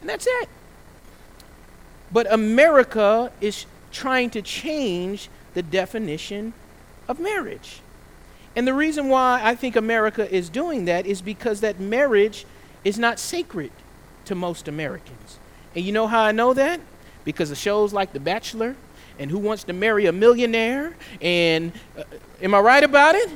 And 0.00 0.10
that's 0.10 0.26
it. 0.26 0.48
But 2.10 2.30
America 2.32 3.32
is 3.40 3.66
trying 3.90 4.30
to 4.30 4.42
change 4.42 5.28
the 5.54 5.62
definition 5.62 6.52
of 7.08 7.20
marriage. 7.20 7.80
And 8.54 8.66
the 8.66 8.74
reason 8.74 9.08
why 9.08 9.40
I 9.42 9.54
think 9.54 9.76
America 9.76 10.30
is 10.32 10.48
doing 10.48 10.84
that 10.84 11.06
is 11.06 11.22
because 11.22 11.60
that 11.60 11.80
marriage 11.80 12.44
is 12.84 12.98
not 12.98 13.18
sacred 13.18 13.70
to 14.26 14.34
most 14.34 14.68
Americans. 14.68 15.38
And 15.74 15.84
you 15.84 15.92
know 15.92 16.06
how 16.06 16.22
I 16.22 16.32
know 16.32 16.52
that? 16.54 16.80
Because 17.24 17.50
of 17.50 17.56
shows 17.56 17.92
like 17.92 18.12
The 18.12 18.20
Bachelor 18.20 18.76
and 19.18 19.30
who 19.30 19.38
wants 19.38 19.64
to 19.64 19.72
marry 19.72 20.06
a 20.06 20.12
millionaire. 20.12 20.96
And 21.20 21.72
uh, 21.96 22.02
am 22.42 22.54
I 22.54 22.60
right 22.60 22.84
about 22.84 23.14
it? 23.14 23.30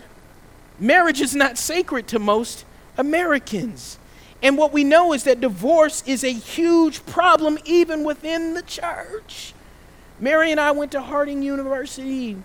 Marriage 0.79 1.21
is 1.21 1.35
not 1.35 1.57
sacred 1.57 2.07
to 2.09 2.19
most 2.19 2.65
Americans. 2.99 3.99
And 4.43 4.59
what 4.59 4.73
we 4.73 4.85
know 4.85 5.13
is 5.13 5.25
that 5.25 5.41
divorce 5.41 6.03
is 6.07 6.23
a 6.23 6.33
huge 6.33 7.05
problem 7.07 7.59
even 7.65 8.05
within 8.05 8.55
the 8.55 8.63
church. 8.63 9.55
Mary 10.21 10.51
and 10.51 10.61
I 10.61 10.73
went 10.73 10.93
to 10.93 11.01
Harding 11.01 11.43
University. 11.43 12.37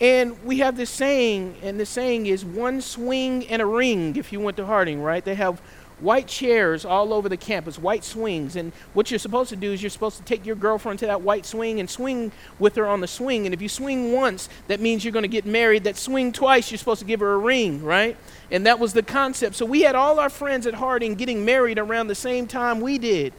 And 0.00 0.42
we 0.44 0.58
have 0.58 0.76
this 0.76 0.88
saying, 0.88 1.56
and 1.62 1.78
the 1.78 1.84
saying 1.84 2.26
is 2.26 2.44
one 2.44 2.80
swing 2.80 3.46
and 3.48 3.60
a 3.60 3.66
ring 3.66 4.16
if 4.16 4.32
you 4.32 4.40
went 4.40 4.56
to 4.56 4.64
Harding, 4.64 5.02
right? 5.02 5.22
They 5.22 5.34
have 5.34 5.60
white 6.00 6.26
chairs 6.26 6.86
all 6.86 7.12
over 7.12 7.28
the 7.28 7.36
campus, 7.36 7.78
white 7.78 8.02
swings. 8.02 8.56
And 8.56 8.72
what 8.94 9.10
you're 9.10 9.18
supposed 9.18 9.50
to 9.50 9.56
do 9.56 9.72
is 9.72 9.82
you're 9.82 9.90
supposed 9.90 10.16
to 10.16 10.22
take 10.22 10.46
your 10.46 10.56
girlfriend 10.56 10.98
to 11.00 11.06
that 11.06 11.20
white 11.20 11.44
swing 11.44 11.80
and 11.80 11.88
swing 11.88 12.32
with 12.58 12.76
her 12.76 12.86
on 12.86 13.00
the 13.00 13.06
swing. 13.06 13.46
And 13.46 13.52
if 13.52 13.60
you 13.60 13.68
swing 13.68 14.12
once, 14.12 14.48
that 14.68 14.80
means 14.80 15.04
you're 15.04 15.12
going 15.12 15.24
to 15.24 15.28
get 15.28 15.44
married. 15.44 15.84
That 15.84 15.98
swing 15.98 16.32
twice, 16.32 16.70
you're 16.70 16.78
supposed 16.78 17.00
to 17.00 17.06
give 17.06 17.20
her 17.20 17.34
a 17.34 17.38
ring, 17.38 17.82
right? 17.84 18.16
And 18.50 18.64
that 18.66 18.78
was 18.78 18.94
the 18.94 19.02
concept. 19.02 19.54
So 19.56 19.66
we 19.66 19.82
had 19.82 19.94
all 19.94 20.18
our 20.18 20.30
friends 20.30 20.66
at 20.66 20.74
Harding 20.74 21.14
getting 21.14 21.44
married 21.44 21.78
around 21.78 22.06
the 22.06 22.14
same 22.14 22.46
time 22.46 22.80
we 22.80 22.98
did. 22.98 23.32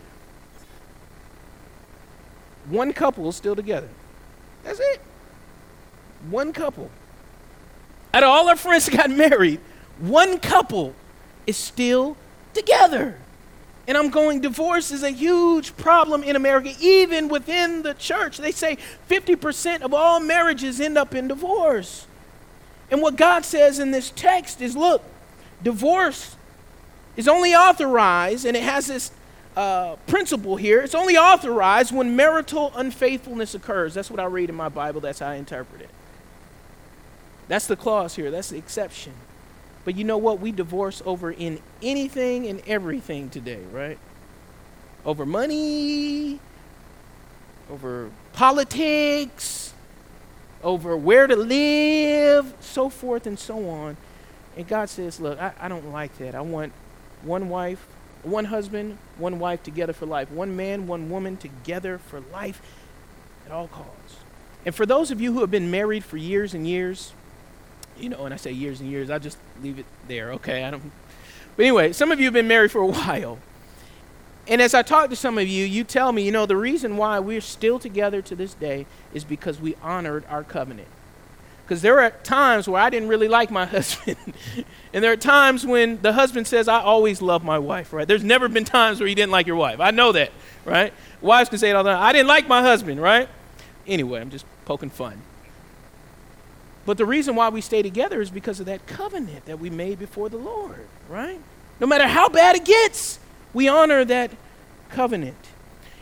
one 2.69 2.93
couple 2.93 3.27
is 3.27 3.35
still 3.35 3.55
together. 3.55 3.89
That's 4.63 4.79
it. 4.79 5.01
One 6.29 6.53
couple. 6.53 6.89
Out 8.13 8.23
of 8.23 8.29
all 8.29 8.49
our 8.49 8.55
friends 8.55 8.85
that 8.85 8.97
got 8.97 9.09
married, 9.09 9.59
one 9.99 10.39
couple 10.39 10.93
is 11.47 11.57
still 11.57 12.17
together. 12.53 13.17
And 13.87 13.97
I'm 13.97 14.09
going, 14.09 14.41
divorce 14.41 14.91
is 14.91 15.03
a 15.03 15.09
huge 15.09 15.75
problem 15.75 16.23
in 16.23 16.35
America, 16.35 16.73
even 16.79 17.27
within 17.27 17.83
the 17.83 17.93
church. 17.93 18.37
They 18.37 18.51
say 18.51 18.77
50% 19.09 19.81
of 19.81 19.93
all 19.93 20.19
marriages 20.19 20.79
end 20.79 20.97
up 20.97 21.15
in 21.15 21.27
divorce. 21.27 22.05
And 22.89 23.01
what 23.01 23.15
God 23.15 23.45
says 23.45 23.79
in 23.79 23.91
this 23.91 24.11
text 24.11 24.61
is 24.61 24.75
look, 24.75 25.03
divorce 25.63 26.35
is 27.15 27.27
only 27.27 27.55
authorized, 27.55 28.45
and 28.45 28.55
it 28.55 28.63
has 28.63 28.87
this 28.87 29.11
uh, 29.55 29.97
principle 30.07 30.55
here 30.55 30.79
it's 30.79 30.95
only 30.95 31.17
authorized 31.17 31.93
when 31.93 32.15
marital 32.15 32.71
unfaithfulness 32.75 33.53
occurs. 33.53 33.93
That's 33.93 34.09
what 34.09 34.19
I 34.19 34.25
read 34.25 34.49
in 34.49 34.55
my 34.55 34.69
Bible, 34.69 35.01
that's 35.01 35.19
how 35.19 35.27
I 35.27 35.35
interpret 35.35 35.81
it. 35.81 35.89
That's 37.51 37.67
the 37.67 37.75
clause 37.75 38.15
here, 38.15 38.31
that's 38.31 38.51
the 38.51 38.57
exception. 38.57 39.11
But 39.83 39.97
you 39.97 40.05
know 40.05 40.17
what? 40.17 40.39
We 40.39 40.53
divorce 40.53 41.01
over 41.05 41.33
in 41.33 41.59
anything 41.81 42.47
and 42.47 42.61
everything 42.65 43.29
today, 43.29 43.59
right? 43.73 43.99
Over 45.03 45.25
money, 45.25 46.39
over 47.69 48.09
politics, 48.31 49.73
over 50.63 50.95
where 50.95 51.27
to 51.27 51.35
live, 51.35 52.53
so 52.61 52.87
forth 52.87 53.27
and 53.27 53.37
so 53.37 53.67
on. 53.67 53.97
And 54.55 54.65
God 54.65 54.89
says, 54.89 55.19
Look, 55.19 55.37
I, 55.37 55.51
I 55.59 55.67
don't 55.67 55.91
like 55.91 56.17
that. 56.19 56.35
I 56.35 56.41
want 56.41 56.71
one 57.21 57.49
wife, 57.49 57.85
one 58.23 58.45
husband, 58.45 58.97
one 59.17 59.39
wife 59.39 59.61
together 59.61 59.91
for 59.91 60.05
life. 60.05 60.31
One 60.31 60.55
man, 60.55 60.87
one 60.87 61.09
woman 61.09 61.35
together 61.35 61.97
for 61.97 62.21
life 62.31 62.61
at 63.45 63.51
all 63.51 63.67
costs. 63.67 64.19
And 64.65 64.73
for 64.73 64.85
those 64.85 65.11
of 65.11 65.19
you 65.19 65.33
who 65.33 65.41
have 65.41 65.51
been 65.51 65.69
married 65.69 66.05
for 66.05 66.15
years 66.15 66.53
and 66.53 66.65
years, 66.65 67.11
you 68.01 68.09
know, 68.09 68.25
and 68.25 68.33
I 68.33 68.37
say 68.37 68.51
years 68.51 68.79
and 68.81 68.89
years, 68.89 69.09
I 69.09 69.19
just 69.19 69.37
leave 69.61 69.79
it 69.79 69.85
there, 70.07 70.33
okay? 70.33 70.63
I 70.63 70.71
don't. 70.71 70.91
But 71.55 71.63
anyway, 71.63 71.93
some 71.93 72.11
of 72.11 72.19
you 72.19 72.25
have 72.25 72.33
been 72.33 72.47
married 72.47 72.71
for 72.71 72.81
a 72.81 72.87
while. 72.87 73.39
And 74.47 74.61
as 74.61 74.73
I 74.73 74.81
talk 74.81 75.09
to 75.09 75.15
some 75.15 75.37
of 75.37 75.47
you, 75.47 75.65
you 75.65 75.83
tell 75.83 76.11
me, 76.11 76.23
you 76.23 76.31
know, 76.31 76.45
the 76.45 76.57
reason 76.57 76.97
why 76.97 77.19
we're 77.19 77.41
still 77.41 77.79
together 77.79 78.21
to 78.23 78.35
this 78.35 78.53
day 78.53 78.85
is 79.13 79.23
because 79.23 79.59
we 79.59 79.75
honored 79.81 80.25
our 80.29 80.43
covenant. 80.43 80.87
Because 81.63 81.83
there 81.83 82.01
are 82.01 82.09
times 82.09 82.67
where 82.67 82.81
I 82.81 82.89
didn't 82.89 83.07
really 83.07 83.27
like 83.27 83.51
my 83.51 83.65
husband. 83.77 84.17
and 84.93 85.03
there 85.03 85.11
are 85.11 85.17
times 85.17 85.65
when 85.65 86.01
the 86.01 86.13
husband 86.13 86.47
says, 86.47 86.67
I 86.67 86.81
always 86.81 87.21
love 87.21 87.43
my 87.43 87.59
wife, 87.59 87.93
right? 87.93 88.07
There's 88.07 88.23
never 88.23 88.49
been 88.49 88.65
times 88.65 88.99
where 88.99 89.07
you 89.07 89.15
didn't 89.15 89.31
like 89.31 89.47
your 89.47 89.55
wife. 89.55 89.79
I 89.79 89.91
know 89.91 90.11
that, 90.11 90.31
right? 90.65 90.93
Wives 91.21 91.49
can 91.49 91.59
say 91.59 91.69
it 91.69 91.75
all 91.75 91.83
the 91.83 91.93
time. 91.93 92.03
I 92.03 92.11
didn't 92.11 92.27
like 92.27 92.47
my 92.47 92.61
husband, 92.61 92.99
right? 92.99 93.29
Anyway, 93.87 94.19
I'm 94.19 94.31
just 94.31 94.45
poking 94.65 94.89
fun. 94.89 95.21
But 96.85 96.97
the 96.97 97.05
reason 97.05 97.35
why 97.35 97.49
we 97.49 97.61
stay 97.61 97.81
together 97.81 98.21
is 98.21 98.31
because 98.31 98.59
of 98.59 98.65
that 98.65 98.87
covenant 98.87 99.45
that 99.45 99.59
we 99.59 99.69
made 99.69 99.99
before 99.99 100.29
the 100.29 100.37
Lord, 100.37 100.87
right? 101.09 101.39
No 101.79 101.87
matter 101.87 102.07
how 102.07 102.29
bad 102.29 102.55
it 102.55 102.65
gets, 102.65 103.19
we 103.53 103.67
honor 103.67 104.03
that 104.05 104.31
covenant. 104.89 105.37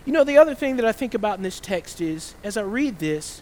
You 0.05 0.13
know, 0.13 0.23
the 0.23 0.37
other 0.37 0.55
thing 0.55 0.77
that 0.77 0.85
I 0.85 0.91
think 0.91 1.13
about 1.13 1.37
in 1.37 1.43
this 1.43 1.59
text 1.59 2.01
is 2.01 2.33
as 2.43 2.57
I 2.57 2.61
read 2.61 2.99
this, 2.99 3.41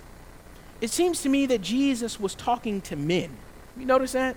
it 0.81 0.89
seems 0.89 1.21
to 1.21 1.29
me 1.29 1.45
that 1.47 1.61
Jesus 1.61 2.19
was 2.19 2.35
talking 2.35 2.81
to 2.81 2.95
men. 2.95 3.29
You 3.77 3.85
notice 3.85 4.11
that? 4.13 4.35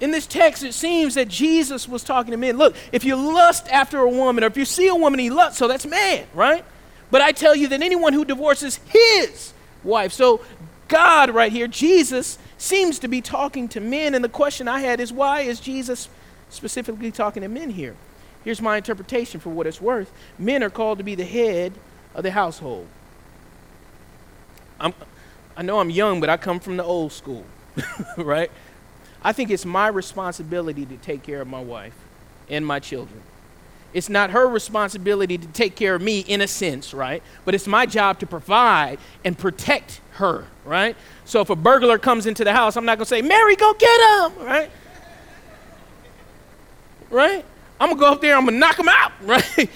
In 0.00 0.10
this 0.10 0.26
text, 0.26 0.62
it 0.62 0.72
seems 0.72 1.14
that 1.14 1.28
Jesus 1.28 1.86
was 1.86 2.02
talking 2.02 2.30
to 2.30 2.36
men. 2.38 2.56
Look, 2.56 2.74
if 2.90 3.04
you 3.04 3.16
lust 3.16 3.68
after 3.68 3.98
a 3.98 4.08
woman, 4.08 4.44
or 4.44 4.46
if 4.46 4.56
you 4.56 4.64
see 4.64 4.88
a 4.88 4.94
woman, 4.94 5.20
he 5.20 5.28
lust, 5.28 5.58
so 5.58 5.68
that's 5.68 5.84
man, 5.84 6.26
right? 6.32 6.64
But 7.10 7.20
I 7.20 7.32
tell 7.32 7.54
you 7.54 7.68
that 7.68 7.82
anyone 7.82 8.12
who 8.14 8.24
divorces 8.24 8.80
his 8.88 9.52
wife, 9.84 10.12
so 10.12 10.40
God, 10.90 11.30
right 11.30 11.52
here, 11.52 11.68
Jesus, 11.68 12.36
seems 12.58 12.98
to 12.98 13.08
be 13.08 13.22
talking 13.22 13.68
to 13.68 13.80
men. 13.80 14.14
And 14.14 14.24
the 14.24 14.28
question 14.28 14.66
I 14.66 14.80
had 14.80 14.98
is 14.98 15.12
why 15.12 15.42
is 15.42 15.60
Jesus 15.60 16.08
specifically 16.50 17.12
talking 17.12 17.42
to 17.42 17.48
men 17.48 17.70
here? 17.70 17.94
Here's 18.42 18.60
my 18.60 18.76
interpretation 18.76 19.38
for 19.38 19.50
what 19.50 19.66
it's 19.66 19.80
worth 19.80 20.12
men 20.38 20.62
are 20.62 20.68
called 20.70 20.98
to 20.98 21.04
be 21.04 21.14
the 21.14 21.24
head 21.24 21.72
of 22.14 22.24
the 22.24 22.32
household. 22.32 22.88
I'm, 24.80 24.92
I 25.56 25.62
know 25.62 25.78
I'm 25.78 25.90
young, 25.90 26.20
but 26.20 26.28
I 26.28 26.36
come 26.36 26.58
from 26.58 26.76
the 26.76 26.84
old 26.84 27.12
school, 27.12 27.44
right? 28.16 28.50
I 29.22 29.32
think 29.32 29.50
it's 29.50 29.64
my 29.64 29.86
responsibility 29.86 30.86
to 30.86 30.96
take 30.96 31.22
care 31.22 31.40
of 31.40 31.46
my 31.46 31.60
wife 31.60 31.96
and 32.48 32.66
my 32.66 32.80
children. 32.80 33.22
It's 33.92 34.08
not 34.08 34.30
her 34.30 34.46
responsibility 34.46 35.36
to 35.36 35.46
take 35.48 35.74
care 35.74 35.94
of 35.94 36.02
me 36.02 36.20
in 36.20 36.40
a 36.40 36.46
sense, 36.46 36.94
right? 36.94 37.22
But 37.44 37.54
it's 37.54 37.66
my 37.66 37.86
job 37.86 38.20
to 38.20 38.26
provide 38.26 38.98
and 39.24 39.36
protect 39.36 40.00
her, 40.12 40.46
right? 40.64 40.96
So 41.24 41.40
if 41.40 41.50
a 41.50 41.56
burglar 41.56 41.98
comes 41.98 42.26
into 42.26 42.44
the 42.44 42.52
house, 42.52 42.76
I'm 42.76 42.84
not 42.84 42.98
going 42.98 43.06
to 43.06 43.08
say, 43.08 43.22
Mary, 43.22 43.56
go 43.56 43.74
get 43.74 44.00
him, 44.00 44.44
right? 44.44 44.70
Right? 47.10 47.44
I'm 47.80 47.88
going 47.88 47.98
to 47.98 48.00
go 48.00 48.12
up 48.12 48.20
there, 48.20 48.36
I'm 48.36 48.44
going 48.44 48.54
to 48.54 48.60
knock 48.60 48.78
him 48.78 48.88
out, 48.88 49.12
right? 49.22 49.70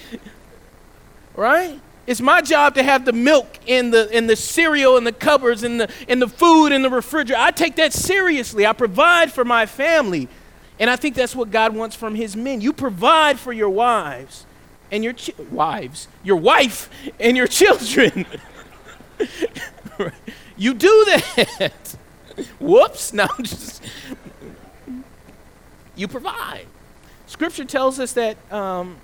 right? 1.35 1.81
It's 2.07 2.21
my 2.21 2.41
job 2.41 2.75
to 2.75 2.83
have 2.83 3.03
the 3.03 3.13
milk 3.13 3.57
and 3.67 3.91
the, 3.91 4.09
and 4.13 4.29
the 4.29 4.35
cereal 4.35 4.95
and 4.97 5.07
the 5.07 5.11
cupboards 5.11 5.63
and 5.63 5.81
the, 5.81 5.91
and 6.07 6.21
the 6.21 6.27
food 6.27 6.71
in 6.71 6.83
the 6.83 6.89
refrigerator. 6.89 7.41
I 7.41 7.51
take 7.51 7.77
that 7.77 7.93
seriously. 7.93 8.65
I 8.65 8.73
provide 8.73 9.31
for 9.31 9.43
my 9.43 9.65
family. 9.65 10.29
And 10.79 10.89
I 10.89 10.95
think 10.95 11.15
that's 11.15 11.35
what 11.35 11.51
God 11.51 11.75
wants 11.75 11.95
from 11.95 12.15
his 12.15 12.35
men. 12.35 12.61
You 12.61 12.73
provide 12.73 13.39
for 13.39 13.53
your 13.53 13.69
wives 13.69 14.45
and 14.91 15.03
your 15.03 15.13
chi- 15.13 15.33
wives, 15.51 16.07
your 16.23 16.35
wife 16.35 16.89
and 17.19 17.37
your 17.37 17.47
children. 17.47 18.25
you 20.57 20.73
do 20.73 21.05
that. 21.05 21.95
Whoops. 22.59 23.13
Now 23.13 23.29
just 23.41 23.83
you 25.95 26.07
provide. 26.07 26.65
Scripture 27.27 27.65
tells 27.65 27.99
us 27.99 28.13
that 28.13 28.37
um, 28.51 28.97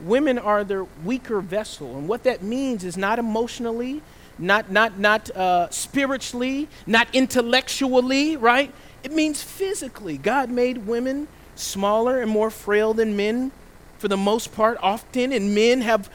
women 0.00 0.38
are 0.38 0.64
the 0.64 0.86
weaker 1.04 1.40
vessel, 1.40 1.96
and 1.96 2.08
what 2.08 2.24
that 2.24 2.42
means 2.42 2.84
is 2.84 2.96
not 2.96 3.18
emotionally, 3.18 4.02
not 4.38 4.70
not 4.70 4.98
not 4.98 5.30
uh, 5.30 5.70
spiritually, 5.70 6.68
not 6.86 7.08
intellectually, 7.12 8.36
right? 8.36 8.72
It 9.04 9.12
means 9.12 9.42
physically. 9.42 10.16
God 10.16 10.50
made 10.50 10.86
women 10.86 11.28
smaller 11.54 12.20
and 12.20 12.30
more 12.30 12.50
frail 12.50 12.94
than 12.94 13.16
men 13.16 13.52
for 13.98 14.08
the 14.08 14.16
most 14.16 14.54
part, 14.54 14.78
often, 14.82 15.30
and 15.32 15.54
men 15.54 15.82
have 15.82 16.10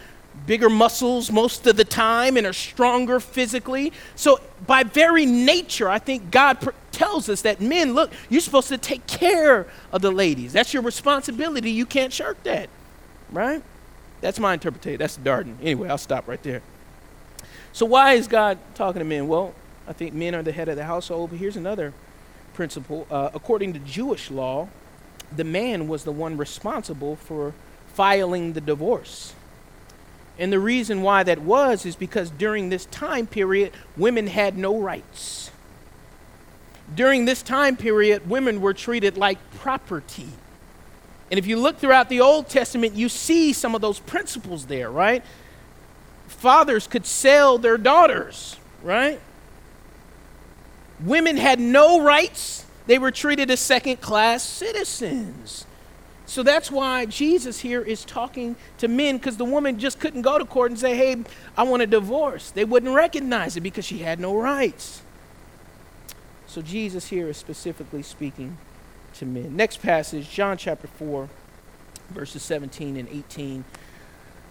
bigger 0.45 0.69
muscles 0.69 1.31
most 1.31 1.67
of 1.67 1.75
the 1.75 1.85
time 1.85 2.35
and 2.35 2.45
are 2.45 2.53
stronger 2.53 3.19
physically. 3.19 3.93
So, 4.15 4.39
by 4.65 4.83
very 4.83 5.25
nature, 5.25 5.89
I 5.89 5.99
think 5.99 6.31
God 6.31 6.61
pr- 6.61 6.69
tells 6.91 7.29
us 7.29 7.43
that 7.43 7.61
men, 7.61 7.93
look, 7.93 8.11
you're 8.29 8.41
supposed 8.41 8.69
to 8.69 8.77
take 8.77 9.05
care 9.07 9.67
of 9.91 10.01
the 10.01 10.11
ladies. 10.11 10.53
That's 10.53 10.73
your 10.73 10.83
responsibility. 10.83 11.71
You 11.71 11.85
can't 11.85 12.11
shirk 12.11 12.41
that, 12.43 12.69
right? 13.31 13.61
That's 14.21 14.39
my 14.39 14.53
interpretation. 14.53 14.99
That's 14.99 15.17
Darden. 15.17 15.55
Anyway, 15.61 15.89
I'll 15.89 15.97
stop 15.97 16.27
right 16.27 16.41
there. 16.43 16.61
So, 17.71 17.85
why 17.85 18.13
is 18.13 18.27
God 18.27 18.57
talking 18.75 18.99
to 18.99 19.05
men? 19.05 19.27
Well, 19.27 19.53
I 19.87 19.93
think 19.93 20.13
men 20.13 20.35
are 20.35 20.43
the 20.43 20.51
head 20.51 20.69
of 20.69 20.75
the 20.75 20.85
household, 20.85 21.29
but 21.31 21.39
here's 21.39 21.55
another 21.55 21.93
principle. 22.59 23.07
Uh, 23.09 23.29
according 23.33 23.71
to 23.71 23.79
Jewish 23.79 24.29
law, 24.29 24.67
the 25.33 25.45
man 25.45 25.87
was 25.87 26.03
the 26.03 26.11
one 26.11 26.35
responsible 26.35 27.15
for 27.15 27.53
filing 27.93 28.51
the 28.51 28.59
divorce. 28.59 29.33
And 30.37 30.51
the 30.51 30.59
reason 30.59 31.01
why 31.01 31.23
that 31.23 31.39
was 31.39 31.85
is 31.85 31.95
because 31.95 32.29
during 32.31 32.67
this 32.67 32.85
time 32.87 33.27
period, 33.27 33.71
women 33.95 34.27
had 34.27 34.57
no 34.57 34.77
rights. 34.77 35.51
During 36.93 37.23
this 37.23 37.41
time 37.41 37.77
period, 37.77 38.29
women 38.29 38.59
were 38.59 38.73
treated 38.73 39.15
like 39.15 39.37
property. 39.51 40.27
And 41.31 41.37
if 41.39 41.47
you 41.47 41.55
look 41.55 41.77
throughout 41.77 42.09
the 42.09 42.19
Old 42.19 42.49
Testament, 42.49 42.93
you 42.93 43.07
see 43.07 43.53
some 43.53 43.73
of 43.73 43.79
those 43.79 43.99
principles 43.99 44.65
there, 44.65 44.91
right? 44.91 45.23
Fathers 46.27 46.87
could 46.87 47.05
sell 47.05 47.57
their 47.57 47.77
daughters, 47.77 48.57
right? 48.83 49.21
Women 51.03 51.37
had 51.37 51.59
no 51.59 52.01
rights, 52.01 52.65
they 52.87 52.99
were 52.99 53.11
treated 53.11 53.49
as 53.51 53.59
second 53.59 54.01
class 54.01 54.43
citizens. 54.43 55.65
So 56.25 56.43
that's 56.43 56.69
why 56.69 57.05
Jesus 57.05 57.59
here 57.59 57.81
is 57.81 58.05
talking 58.05 58.55
to 58.77 58.87
men 58.87 59.17
because 59.17 59.37
the 59.37 59.45
woman 59.45 59.79
just 59.79 59.99
couldn't 59.99 60.21
go 60.21 60.37
to 60.37 60.45
court 60.45 60.69
and 60.69 60.79
say, 60.79 60.95
Hey, 60.95 61.17
I 61.57 61.63
want 61.63 61.81
a 61.81 61.87
divorce. 61.87 62.51
They 62.51 62.65
wouldn't 62.65 62.93
recognize 62.93 63.57
it 63.57 63.61
because 63.61 63.83
she 63.83 63.99
had 63.99 64.19
no 64.19 64.35
rights. 64.35 65.01
So 66.45 66.61
Jesus 66.61 67.07
here 67.07 67.27
is 67.29 67.37
specifically 67.37 68.03
speaking 68.03 68.57
to 69.15 69.25
men. 69.25 69.55
Next 69.55 69.81
passage, 69.81 70.29
John 70.29 70.57
chapter 70.57 70.87
4, 70.87 71.29
verses 72.09 72.43
17 72.43 72.97
and 72.97 73.09
18. 73.09 73.63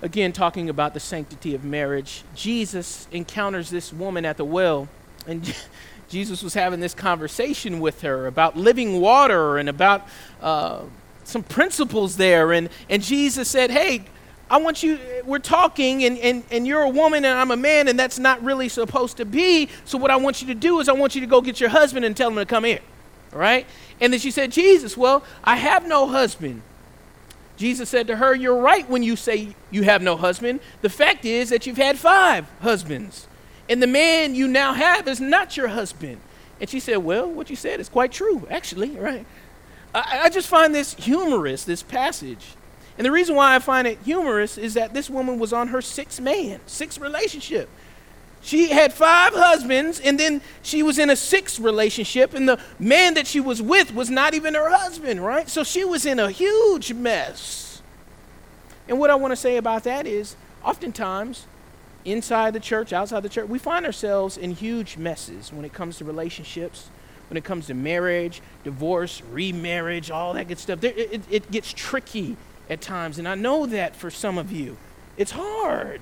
Again, 0.03 0.33
talking 0.33 0.69
about 0.69 0.95
the 0.95 1.01
sanctity 1.01 1.55
of 1.55 1.65
marriage. 1.65 2.25
Jesus 2.35 3.07
encounters 3.11 3.71
this 3.71 3.93
woman 3.93 4.25
at 4.25 4.37
the 4.37 4.45
well, 4.45 4.89
and 5.27 5.55
Jesus 6.09 6.43
was 6.43 6.55
having 6.55 6.81
this 6.81 6.95
conversation 6.95 7.81
with 7.81 8.01
her 8.03 8.27
about 8.27 8.57
living 8.57 9.01
water 9.01 9.59
and 9.59 9.69
about 9.69 10.09
uh, 10.41 10.83
some 11.25 11.43
principles 11.43 12.17
there. 12.17 12.53
And, 12.53 12.71
and 12.89 13.03
Jesus 13.03 13.49
said, 13.49 13.71
Hey, 13.71 14.05
I 14.51 14.57
want 14.57 14.83
you, 14.83 14.99
we're 15.27 15.39
talking, 15.39 16.05
and, 16.05 16.17
and, 16.19 16.43
and 16.51 16.67
you're 16.67 16.83
a 16.83 16.89
woman 16.89 17.25
and 17.25 17.39
I'm 17.39 17.51
a 17.51 17.57
man, 17.57 17.89
and 17.89 17.99
that's 17.99 18.19
not 18.19 18.43
really 18.43 18.71
supposed 18.71 19.19
to 19.19 19.27
be. 19.27 19.69
So, 19.85 19.99
what 19.99 20.11
I 20.11 20.17
want 20.17 20.41
you 20.41 20.49
to 20.49 20.55
do 20.55 20.81
is, 20.81 20.89
I 20.89 20.95
want 20.95 21.15
you 21.15 21.21
to 21.21 21.27
go 21.27 21.43
get 21.43 21.61
your 21.61 21.69
husband 21.69 22.05
and 22.05 22.17
tell 22.17 22.31
him 22.31 22.37
to 22.37 22.47
come 22.47 22.65
here. 22.65 22.81
All 23.33 23.39
right? 23.39 23.67
And 24.01 24.13
then 24.13 24.21
she 24.21 24.31
said, 24.31 24.51
Jesus, 24.53 24.97
well, 24.97 25.23
I 25.45 25.57
have 25.57 25.87
no 25.87 26.09
husband. 26.09 26.63
Jesus 27.59 27.91
said 27.91 28.07
to 28.07 28.17
her, 28.17 28.35
You're 28.35 28.61
right 28.61 28.89
when 28.89 29.03
you 29.03 29.17
say 29.17 29.55
you 29.71 29.83
have 29.83 30.01
no 30.01 30.17
husband. 30.17 30.61
The 30.81 30.89
fact 30.89 31.25
is 31.27 31.51
that 31.51 31.67
you've 31.67 31.77
had 31.77 31.99
five 31.99 32.49
husbands, 32.63 33.27
and 33.69 33.83
the 33.83 33.87
man 33.87 34.35
you 34.35 34.49
now 34.49 34.73
have 34.73 35.07
is 35.09 35.21
not 35.21 35.57
your 35.57 35.69
husband. 35.69 36.21
And 36.61 36.69
she 36.69 36.81
said, 36.81 36.99
Well, 36.99 37.31
what 37.31 37.51
you 37.51 37.57
said 37.57 37.81
is 37.81 37.89
quite 37.89 38.13
true, 38.13 38.47
actually, 38.51 38.91
right? 38.91 39.27
I, 39.95 40.23
I 40.25 40.29
just 40.31 40.49
find 40.49 40.75
this 40.75 40.95
humorous, 40.95 41.65
this 41.65 41.83
passage. 41.83 42.55
And 42.97 43.05
the 43.05 43.13
reason 43.13 43.37
why 43.37 43.55
I 43.55 43.61
find 43.61 43.87
it 43.87 43.99
humorous 44.05 44.59
is 44.59 44.75
that 44.75 44.93
this 44.93 45.09
woman 45.09 45.39
was 45.39 45.53
on 45.53 45.69
her 45.69 45.81
sixth 45.81 46.21
man, 46.21 46.61
sixth 46.67 47.01
relationship. 47.01 47.69
She 48.41 48.69
had 48.69 48.93
five 48.93 49.35
husbands, 49.35 50.01
and 50.01 50.19
then 50.19 50.41
she 50.63 50.83
was 50.83 50.99
in 50.99 51.11
a 51.11 51.17
sixth 51.17 51.59
relationship, 51.59 52.35
and 52.35 52.49
the 52.49 52.61
man 52.79 53.15
that 53.15 53.27
she 53.27 53.41
was 53.41 53.61
with 53.61 53.95
was 53.95 54.11
not 54.11 54.35
even 54.35 54.55
her 54.55 54.71
husband, 54.71 55.25
right? 55.25 55.49
So 55.49 55.65
she 55.65 55.85
was 55.85 56.07
in 56.07 56.19
a 56.19 56.31
huge 56.31 56.93
mess. 56.93 57.83
And 58.89 58.99
what 58.99 59.11
I 59.11 59.17
want 59.17 59.33
to 59.33 59.37
say 59.37 59.57
about 59.57 59.85
that 59.85 60.07
is 60.07 60.35
oftentimes, 60.65 61.47
inside 62.13 62.55
the 62.55 62.61
church, 62.61 62.93
outside 62.93 63.23
the 63.23 63.29
church, 63.29 63.49
we 63.49 63.59
find 63.59 63.87
ourselves 63.87 64.37
in 64.37 64.53
huge 64.53 64.97
messes 64.97 65.53
when 65.53 65.65
it 65.65 65.73
comes 65.73 65.99
to 65.99 66.05
relationships, 66.05 66.91
when 67.29 67.37
it 67.37 67.45
comes 67.45 67.67
to 67.67 67.75
marriage, 67.75 68.41
divorce, 68.65 69.23
remarriage, 69.31 70.11
all 70.11 70.33
that 70.35 70.49
good 70.49 70.59
stuff. 70.59 70.83
It, 70.83 70.97
it, 70.99 71.23
it 71.31 71.51
gets 71.51 71.73
tricky 71.73 72.37
at 72.71 72.81
times, 72.81 73.19
and 73.19 73.29
I 73.29 73.35
know 73.35 73.67
that 73.67 73.97
for 73.97 74.11
some 74.11 74.39
of 74.39 74.53
you. 74.53 74.77
It's 75.17 75.33
hard. 75.33 76.01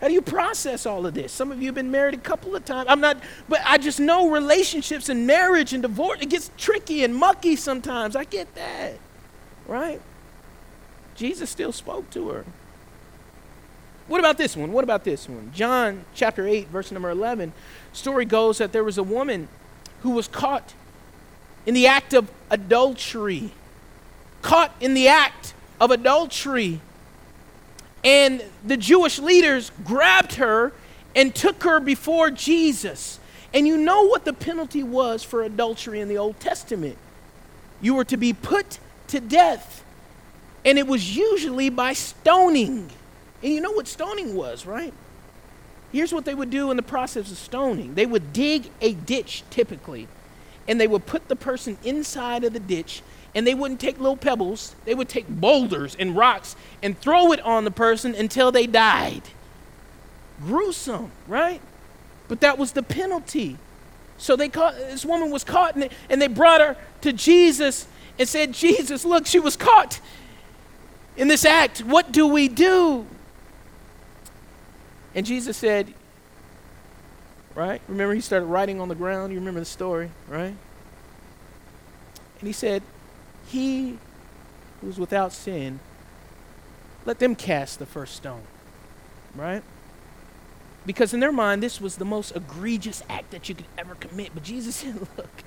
How 0.00 0.08
do 0.08 0.12
you 0.14 0.22
process 0.22 0.84
all 0.84 1.06
of 1.06 1.14
this? 1.14 1.32
Some 1.32 1.50
of 1.50 1.60
you 1.60 1.66
have 1.66 1.74
been 1.74 1.90
married 1.90 2.14
a 2.14 2.18
couple 2.18 2.54
of 2.54 2.64
times. 2.64 2.86
I'm 2.90 3.00
not, 3.00 3.22
but 3.48 3.60
I 3.64 3.78
just 3.78 3.98
know 3.98 4.30
relationships 4.30 5.08
and 5.08 5.26
marriage 5.26 5.72
and 5.72 5.82
divorce, 5.82 6.20
it 6.20 6.28
gets 6.28 6.50
tricky 6.56 7.02
and 7.02 7.14
mucky 7.14 7.56
sometimes. 7.56 8.14
I 8.14 8.24
get 8.24 8.54
that, 8.54 8.98
right? 9.66 10.00
Jesus 11.14 11.48
still 11.48 11.72
spoke 11.72 12.10
to 12.10 12.28
her. 12.28 12.44
What 14.08 14.20
about 14.20 14.38
this 14.38 14.56
one? 14.56 14.72
What 14.72 14.84
about 14.84 15.04
this 15.04 15.28
one? 15.28 15.50
John 15.54 16.04
chapter 16.14 16.46
8, 16.46 16.68
verse 16.68 16.92
number 16.92 17.10
11. 17.10 17.52
Story 17.92 18.24
goes 18.24 18.58
that 18.58 18.72
there 18.72 18.84
was 18.84 18.98
a 18.98 19.02
woman 19.02 19.48
who 20.02 20.10
was 20.10 20.28
caught 20.28 20.74
in 21.64 21.74
the 21.74 21.86
act 21.86 22.14
of 22.14 22.30
adultery. 22.50 23.50
Caught 24.42 24.72
in 24.80 24.94
the 24.94 25.08
act 25.08 25.54
of 25.80 25.90
adultery. 25.90 26.80
And 28.04 28.44
the 28.64 28.76
Jewish 28.76 29.18
leaders 29.18 29.72
grabbed 29.84 30.34
her 30.34 30.72
and 31.16 31.34
took 31.34 31.64
her 31.64 31.80
before 31.80 32.30
Jesus. 32.30 33.18
And 33.52 33.66
you 33.66 33.76
know 33.76 34.06
what 34.06 34.24
the 34.24 34.32
penalty 34.32 34.84
was 34.84 35.24
for 35.24 35.42
adultery 35.42 36.00
in 36.00 36.08
the 36.08 36.18
Old 36.18 36.38
Testament? 36.38 36.96
You 37.80 37.94
were 37.94 38.04
to 38.04 38.16
be 38.16 38.32
put 38.32 38.78
to 39.08 39.18
death. 39.18 39.82
And 40.64 40.78
it 40.78 40.86
was 40.86 41.16
usually 41.16 41.70
by 41.70 41.92
stoning. 41.92 42.90
And 43.42 43.52
you 43.52 43.60
know 43.60 43.72
what 43.72 43.86
stoning 43.86 44.34
was, 44.34 44.66
right? 44.66 44.94
Here's 45.92 46.12
what 46.12 46.24
they 46.24 46.34
would 46.34 46.50
do 46.50 46.70
in 46.70 46.76
the 46.76 46.82
process 46.82 47.30
of 47.30 47.38
stoning 47.38 47.94
they 47.94 48.06
would 48.06 48.32
dig 48.32 48.70
a 48.80 48.92
ditch 48.92 49.44
typically, 49.50 50.08
and 50.66 50.80
they 50.80 50.86
would 50.86 51.06
put 51.06 51.28
the 51.28 51.36
person 51.36 51.78
inside 51.84 52.44
of 52.44 52.52
the 52.52 52.60
ditch 52.60 53.02
and 53.34 53.46
they 53.46 53.54
wouldn't 53.54 53.80
take 53.80 53.98
little 53.98 54.16
pebbles, 54.16 54.74
they 54.86 54.94
would 54.94 55.10
take 55.10 55.28
boulders 55.28 55.94
and 55.98 56.16
rocks 56.16 56.56
and 56.82 56.98
throw 56.98 57.32
it 57.32 57.40
on 57.42 57.64
the 57.64 57.70
person 57.70 58.14
until 58.14 58.50
they 58.50 58.66
died. 58.66 59.22
Gruesome, 60.40 61.12
right? 61.28 61.60
But 62.28 62.40
that 62.40 62.56
was 62.56 62.72
the 62.72 62.82
penalty. 62.82 63.58
So 64.16 64.36
they 64.36 64.48
caught 64.48 64.74
this 64.76 65.04
woman 65.04 65.30
was 65.30 65.44
caught 65.44 65.74
and 65.74 65.82
they, 65.82 65.90
and 66.08 66.20
they 66.20 66.28
brought 66.28 66.62
her 66.62 66.76
to 67.02 67.12
Jesus 67.12 67.86
and 68.18 68.26
said, 68.26 68.54
"Jesus, 68.54 69.04
look, 69.04 69.26
she 69.26 69.38
was 69.38 69.56
caught 69.56 70.00
in 71.16 71.28
this 71.28 71.44
act. 71.44 71.80
What 71.80 72.12
do 72.12 72.26
we 72.26 72.48
do?" 72.48 73.06
And 75.16 75.24
Jesus 75.24 75.56
said, 75.56 75.92
right? 77.54 77.80
Remember 77.88 78.14
he 78.14 78.20
started 78.20 78.46
writing 78.46 78.80
on 78.80 78.88
the 78.88 78.94
ground. 78.94 79.32
You 79.32 79.38
remember 79.38 79.60
the 79.60 79.66
story, 79.66 80.10
right? 80.28 80.54
And 82.38 82.46
he 82.46 82.52
said, 82.52 82.82
he 83.46 83.98
who's 84.82 84.98
without 84.98 85.32
sin, 85.32 85.80
let 87.06 87.18
them 87.18 87.34
cast 87.34 87.78
the 87.78 87.86
first 87.86 88.14
stone. 88.14 88.42
Right? 89.34 89.62
Because 90.84 91.14
in 91.14 91.20
their 91.20 91.32
mind, 91.32 91.62
this 91.62 91.80
was 91.80 91.96
the 91.96 92.04
most 92.04 92.36
egregious 92.36 93.02
act 93.08 93.30
that 93.30 93.48
you 93.48 93.54
could 93.54 93.66
ever 93.78 93.94
commit. 93.94 94.32
But 94.34 94.42
Jesus 94.42 94.76
said, 94.76 95.00
Look, 95.16 95.42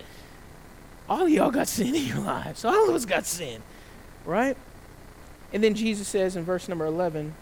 all 1.07 1.23
of 1.23 1.29
y'all 1.29 1.51
got 1.51 1.67
sin 1.67 1.93
in 1.93 2.05
your 2.05 2.19
lives. 2.19 2.65
All 2.65 2.89
of 2.89 2.95
us 2.95 3.05
got 3.05 3.25
sin. 3.25 3.61
Right? 4.25 4.57
And 5.53 5.63
then 5.63 5.75
Jesus 5.75 6.07
says 6.07 6.35
in 6.35 6.43
verse 6.43 6.67
number 6.67 6.85
11, 6.85 7.33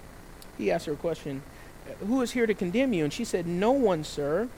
he 0.57 0.71
asked 0.71 0.85
her 0.87 0.93
a 0.93 0.97
question 0.97 1.41
Who 1.99 2.21
is 2.21 2.31
here 2.31 2.45
to 2.45 2.53
condemn 2.53 2.93
you? 2.93 3.03
And 3.03 3.13
she 3.13 3.25
said, 3.25 3.47
No 3.47 3.71
one, 3.71 4.03
sir. 4.03 4.49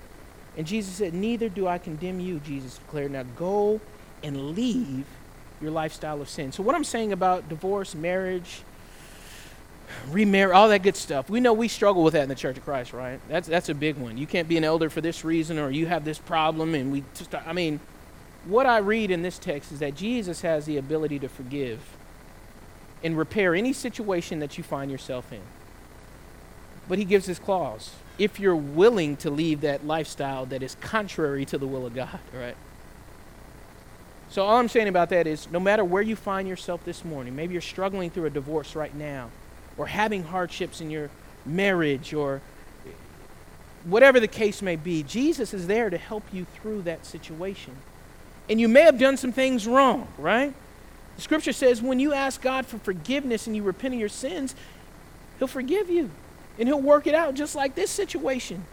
And 0.58 0.68
Jesus 0.68 0.96
said, 0.96 1.13
Neither 1.13 1.50
do 1.50 1.68
I 1.68 1.78
condemn 1.78 2.20
you, 2.20 2.39
Jesus 2.39 2.78
declared. 2.78 3.12
Now 3.12 3.24
go 3.36 3.80
and 4.24 4.52
leave 4.52 5.06
your 5.62 5.72
lifestyle 5.72 6.22
of 6.22 6.30
sin. 6.30 6.52
So, 6.52 6.63
what 6.63 6.76
I'm 6.76 6.84
saying 6.84 7.12
about 7.12 7.50
divorce, 7.50 7.96
marriage, 7.96 8.62
remarry, 10.10 10.52
all 10.52 10.70
that 10.70 10.84
good 10.84 10.96
stuff, 10.96 11.30
we 11.30 11.39
know 11.39 11.54
we 11.54 11.68
struggle 11.68 12.04
with 12.04 12.13
that 12.13 12.24
in 12.24 12.30
the 12.30 12.36
Church 12.36 12.58
of 12.58 12.63
Christ, 12.63 12.94
right? 12.94 13.20
That's, 13.28 13.48
that's 13.48 13.70
a 13.70 13.76
big 13.76 13.98
one. 13.98 14.18
You 14.18 14.28
can't 14.28 14.48
be 14.48 14.58
an 14.58 14.63
elder 14.63 14.89
for 14.89 15.02
this 15.02 15.24
reason, 15.24 15.60
or 15.60 15.70
you 15.70 15.88
have 15.88 16.06
this 16.06 16.18
problem, 16.18 16.76
and 16.76 16.92
we 16.92 17.04
just, 17.15 17.34
I 17.36 17.54
mean, 17.54 17.80
what 18.46 18.65
I 18.65 18.78
read 18.78 19.12
in 19.12 19.22
this 19.22 19.38
text 19.38 19.72
is 19.72 19.80
that 19.80 19.96
Jesus 19.96 20.42
has 20.42 20.65
the 20.65 20.78
ability 20.78 21.20
to 21.20 21.28
forgive 21.28 21.80
and 23.04 23.18
repair 23.18 23.56
any 23.56 23.74
situation 23.74 24.39
that 24.39 24.58
you 24.58 24.63
find 24.63 24.89
yourself 24.92 25.32
in. 25.32 25.42
But 26.89 26.97
he 26.97 27.06
gives 27.06 27.28
this 27.28 27.39
clause 27.39 27.93
if 28.17 28.39
you're 28.39 28.56
willing 28.56 29.15
to 29.17 29.30
leave 29.30 29.62
that 29.62 29.88
lifestyle 29.88 30.45
that 30.47 30.62
is 30.62 30.75
contrary 30.82 31.45
to 31.45 31.58
the 31.58 31.65
will 31.65 31.86
of 31.86 31.95
God, 31.95 32.19
right? 32.34 32.58
So, 34.30 34.43
all 34.43 34.58
I'm 34.58 34.67
saying 34.67 34.89
about 34.89 35.10
that 35.10 35.25
is 35.25 35.49
no 35.49 35.60
matter 35.60 35.86
where 35.86 36.02
you 36.02 36.15
find 36.15 36.47
yourself 36.47 36.84
this 36.84 37.06
morning, 37.06 37.36
maybe 37.36 37.54
you're 37.54 37.62
struggling 37.62 38.10
through 38.10 38.25
a 38.25 38.30
divorce 38.30 38.75
right 38.75 38.93
now, 38.93 39.30
or 39.78 39.88
having 39.88 40.23
hardships 40.23 40.82
in 40.82 40.89
your 40.89 41.10
marriage, 41.45 42.13
or 42.13 42.41
whatever 43.86 44.19
the 44.19 44.28
case 44.28 44.62
may 44.62 44.75
be, 44.75 45.02
Jesus 45.04 45.54
is 45.54 45.67
there 45.67 45.89
to 45.89 45.97
help 45.97 46.23
you 46.34 46.45
through 46.56 46.82
that 46.84 47.06
situation. 47.06 47.75
And 48.49 48.60
you 48.60 48.67
may 48.67 48.82
have 48.82 48.99
done 48.99 49.15
some 49.15 49.32
things 49.32 49.67
wrong, 49.67 50.08
right? 50.17 50.54
The 51.15 51.21
scripture 51.21 51.54
says 51.54 51.82
when 51.82 51.99
you 51.99 52.13
ask 52.13 52.41
God 52.41 52.65
for 52.65 52.80
forgiveness 52.80 53.47
and 53.47 53.56
you 53.56 53.63
repent 53.63 53.93
of 53.93 53.99
your 53.99 54.10
sins, 54.10 54.56
He'll 55.38 55.47
forgive 55.47 55.89
you 55.89 56.12
and 56.60 56.67
He'll 56.67 56.82
work 56.82 57.08
it 57.08 57.15
out 57.15 57.34
just 57.34 57.56
like 57.56 57.74
this 57.74 57.89
situation. 57.89 58.65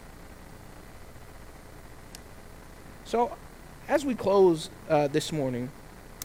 So, 3.05 3.35
as 3.87 4.05
we 4.05 4.13
close 4.13 4.69
uh, 4.89 5.07
this 5.07 5.31
morning, 5.31 5.71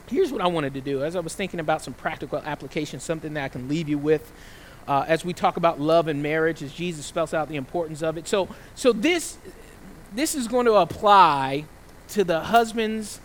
here's 0.09 0.33
what 0.33 0.43
I 0.43 0.49
wanted 0.49 0.75
to 0.75 0.81
do. 0.81 1.05
As 1.05 1.15
I 1.15 1.21
was 1.21 1.35
thinking 1.35 1.61
about 1.61 1.81
some 1.81 1.95
practical 1.95 2.41
applications, 2.41 3.05
something 3.05 3.35
that 3.35 3.45
I 3.45 3.49
can 3.49 3.69
leave 3.69 3.89
you 3.89 3.99
with 3.99 4.33
uh, 4.89 5.05
as 5.07 5.25
we 5.25 5.33
talk 5.33 5.57
about 5.57 5.81
love 5.81 6.09
and 6.09 6.23
marriage, 6.23 6.63
as 6.63 6.73
Jesus 6.73 7.07
spells 7.07 7.33
out 7.33 7.49
the 7.49 7.57
importance 7.57 8.03
of 8.03 8.19
it. 8.19 8.27
So, 8.27 8.49
so 8.75 8.93
this, 8.93 9.39
this 10.13 10.35
is 10.35 10.49
going 10.49 10.67
to 10.67 10.75
apply 10.75 11.65
to 12.09 12.25
the 12.25 12.41
husbands 12.41 13.21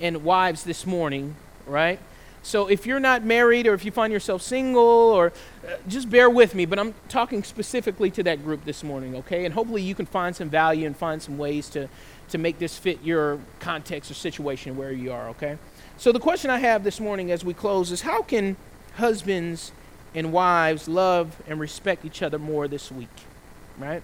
and 0.00 0.22
wives 0.22 0.64
this 0.64 0.86
morning, 0.86 1.34
right? 1.66 1.98
So 2.42 2.66
if 2.66 2.86
you're 2.86 3.00
not 3.00 3.24
married 3.24 3.66
or 3.66 3.74
if 3.74 3.84
you 3.84 3.92
find 3.92 4.12
yourself 4.12 4.42
single 4.42 4.82
or 4.82 5.32
uh, 5.66 5.76
just 5.86 6.10
bear 6.10 6.28
with 6.28 6.54
me, 6.54 6.66
but 6.66 6.78
I'm 6.78 6.94
talking 7.08 7.44
specifically 7.44 8.10
to 8.10 8.22
that 8.24 8.42
group 8.44 8.64
this 8.64 8.82
morning, 8.82 9.14
okay? 9.16 9.44
And 9.44 9.54
hopefully 9.54 9.82
you 9.82 9.94
can 9.94 10.06
find 10.06 10.34
some 10.34 10.50
value 10.50 10.86
and 10.86 10.96
find 10.96 11.22
some 11.22 11.38
ways 11.38 11.68
to 11.70 11.88
to 12.32 12.38
make 12.38 12.58
this 12.58 12.78
fit 12.78 13.02
your 13.02 13.38
context 13.60 14.10
or 14.10 14.14
situation 14.14 14.76
where 14.76 14.90
you 14.90 15.12
are, 15.12 15.28
okay? 15.28 15.58
So 15.98 16.12
the 16.12 16.18
question 16.18 16.50
I 16.50 16.58
have 16.58 16.82
this 16.82 16.98
morning 16.98 17.30
as 17.30 17.44
we 17.44 17.52
close 17.52 17.92
is 17.92 18.00
how 18.00 18.22
can 18.22 18.56
husbands 18.94 19.70
and 20.14 20.32
wives 20.32 20.88
love 20.88 21.42
and 21.46 21.60
respect 21.60 22.04
each 22.04 22.22
other 22.22 22.38
more 22.38 22.66
this 22.68 22.90
week, 22.90 23.08
right? 23.78 24.02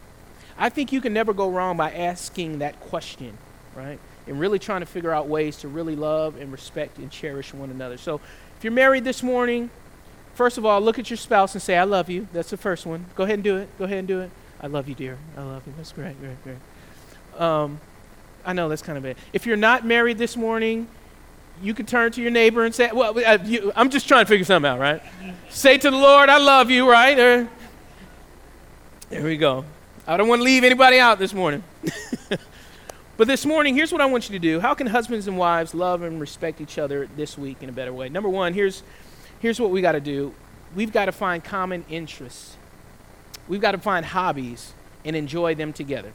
I 0.59 0.69
think 0.69 0.93
you 0.93 1.01
can 1.01 1.13
never 1.13 1.33
go 1.33 1.49
wrong 1.49 1.77
by 1.77 1.91
asking 1.91 2.59
that 2.59 2.79
question, 2.81 3.39
right? 3.75 3.99
And 4.29 4.39
really 4.39 4.59
trying 4.59 4.81
to 4.81 4.87
figure 4.87 5.11
out 5.11 5.27
ways 5.27 5.57
to 5.59 5.69
really 5.69 5.97
love 5.97 6.37
and 6.37 6.53
respect 6.53 6.99
and 6.99 7.11
cherish 7.11 7.55
one 7.55 7.71
another. 7.71 7.97
So 7.97 8.21
if 8.57 8.65
you're 8.65 8.73
married 8.73 9.05
this 9.05 9.23
morning, 9.23 9.71
first 10.35 10.59
of 10.59 10.67
all, 10.67 10.81
look 10.81 10.99
at 10.99 11.11
your 11.11 11.17
spouse 11.17 11.55
and 11.55 11.63
say, 11.63 11.77
I 11.77 11.85
love 11.85 12.11
you. 12.11 12.29
That's 12.33 12.51
the 12.51 12.57
first 12.57 12.87
one. 12.87 13.07
Go 13.15 13.25
ahead 13.25 13.35
and 13.35 13.45
do 13.45 13.57
it. 13.57 13.69
Go 13.79 13.85
ahead 13.85 13.99
and 13.99 14.09
do 14.09 14.21
it. 14.21 14.31
I 14.61 14.67
love 14.67 14.89
you, 14.89 14.95
dear. 14.95 15.19
I 15.37 15.43
love 15.43 15.67
you. 15.67 15.73
That's 15.77 15.93
great, 15.93 16.21
great, 16.21 16.37
great. 16.45 17.41
Um, 17.41 17.81
I 18.45 18.53
know 18.53 18.69
that's 18.69 18.83
kind 18.83 18.99
of 18.99 19.05
it. 19.05 19.17
If 19.33 19.47
you're 19.47 19.57
not 19.57 19.87
married 19.87 20.19
this 20.19 20.37
morning, 20.37 20.89
you 21.63 21.75
could 21.75 21.89
turn 21.89 22.13
to 22.13 22.23
your 22.23 22.31
neighbor 22.31 22.65
and 22.65 22.75
say, 22.75 22.91
well, 22.93 23.19
uh, 23.19 23.39
you, 23.45 23.73
I'm 23.75 23.91
just 23.91 24.09
trying 24.09 24.25
to 24.25 24.29
figure 24.29 24.45
something 24.45 24.71
out, 24.71 24.79
right? 24.79 25.03
say 25.49 25.79
to 25.79 25.91
the 25.91 25.97
Lord, 25.97 26.29
I 26.29 26.39
love 26.39 26.71
you, 26.71 26.91
right? 26.91 27.19
Or, 27.19 27.49
there 29.11 29.23
we 29.23 29.37
go. 29.37 29.65
I 30.07 30.17
don't 30.17 30.29
want 30.29 30.41
to 30.41 30.45
leave 30.45 30.65
anybody 30.65 30.99
out 30.99 31.19
this 31.19 31.35
morning. 31.35 31.63
but 33.19 33.27
this 33.27 33.45
morning, 33.45 33.75
here's 33.75 33.91
what 33.91 34.01
I 34.01 34.07
want 34.07 34.31
you 34.31 34.33
to 34.35 34.39
do. 34.39 34.61
How 34.61 34.75
can 34.75 34.87
husbands 34.87 35.27
and 35.27 35.37
wives 35.37 35.75
love 35.75 36.03
and 36.03 36.21
respect 36.21 36.61
each 36.61 36.79
other 36.79 37.09
this 37.17 37.37
week 37.37 37.65
in 37.65 37.69
a 37.69 37.73
better 37.73 37.93
way? 37.93 38.09
Number 38.09 38.29
one, 38.29 38.55
here's, 38.55 38.85
here's 39.41 39.61
what 39.61 39.71
we 39.71 39.83
got 39.83 39.93
to 39.93 40.01
do 40.01 40.33
we've 40.77 40.93
got 40.93 41.07
to 41.07 41.13
find 41.13 41.43
common 41.43 41.85
interests, 41.91 42.57
we've 43.49 43.61
got 43.61 43.73
to 43.73 43.79
find 43.79 44.07
hobbies 44.07 44.73
and 45.05 45.17
enjoy 45.17 45.57
them 45.57 45.73
together. 45.73 46.13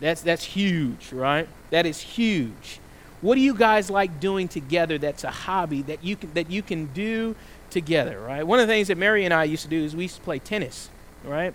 That's, 0.00 0.20
that's 0.20 0.42
huge, 0.42 1.12
right? 1.12 1.48
That 1.70 1.86
is 1.86 2.00
huge. 2.00 2.80
What 3.20 3.36
do 3.36 3.40
you 3.40 3.54
guys 3.54 3.88
like 3.88 4.18
doing 4.18 4.48
together 4.48 4.98
that's 4.98 5.22
a 5.22 5.30
hobby 5.30 5.82
that 5.82 6.02
you 6.02 6.16
can, 6.16 6.34
that 6.34 6.50
you 6.50 6.60
can 6.60 6.86
do 6.86 7.36
together, 7.70 8.20
right? 8.20 8.44
One 8.44 8.58
of 8.58 8.66
the 8.66 8.74
things 8.74 8.88
that 8.88 8.98
Mary 8.98 9.24
and 9.24 9.32
I 9.32 9.44
used 9.44 9.62
to 9.62 9.68
do 9.68 9.82
is 9.82 9.94
we 9.94 10.04
used 10.04 10.16
to 10.16 10.22
play 10.22 10.40
tennis, 10.40 10.90
right? 11.24 11.54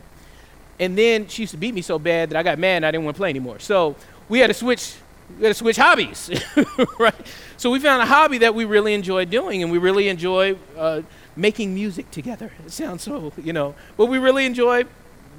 And 0.80 0.98
then 0.98 1.28
she 1.28 1.44
used 1.44 1.52
to 1.52 1.58
beat 1.58 1.76
me 1.76 1.82
so 1.82 2.00
bad 2.00 2.30
that 2.30 2.38
I 2.38 2.44
got 2.44 2.58
mad 2.58 2.78
and 2.78 2.86
I 2.86 2.92
didn't 2.92 3.04
want 3.04 3.16
to 3.16 3.20
play 3.20 3.30
anymore. 3.30 3.60
So 3.60 3.96
we 4.32 4.39
had 4.39 4.48
to 4.48 4.54
switch 4.54 4.96
we 5.38 5.44
had 5.44 5.50
to 5.50 5.54
switch 5.54 5.78
hobbies, 5.78 6.30
right? 7.00 7.13
So 7.58 7.70
we 7.70 7.80
found 7.80 8.02
a 8.02 8.06
hobby 8.06 8.39
that 8.39 8.54
we 8.56 8.65
really 8.65 8.94
enjoy 8.94 9.26
doing, 9.26 9.63
and 9.63 9.72
we 9.72 9.78
really 9.78 10.10
enjoy 10.10 10.58
uh, 10.78 11.04
making 11.36 11.74
music 11.74 12.12
together. 12.12 12.52
It 12.65 12.72
sounds 12.72 13.04
so, 13.04 13.32
you 13.41 13.54
know, 13.54 13.76
but 13.96 14.08
we 14.08 14.17
really 14.17 14.46
enjoy 14.46 14.84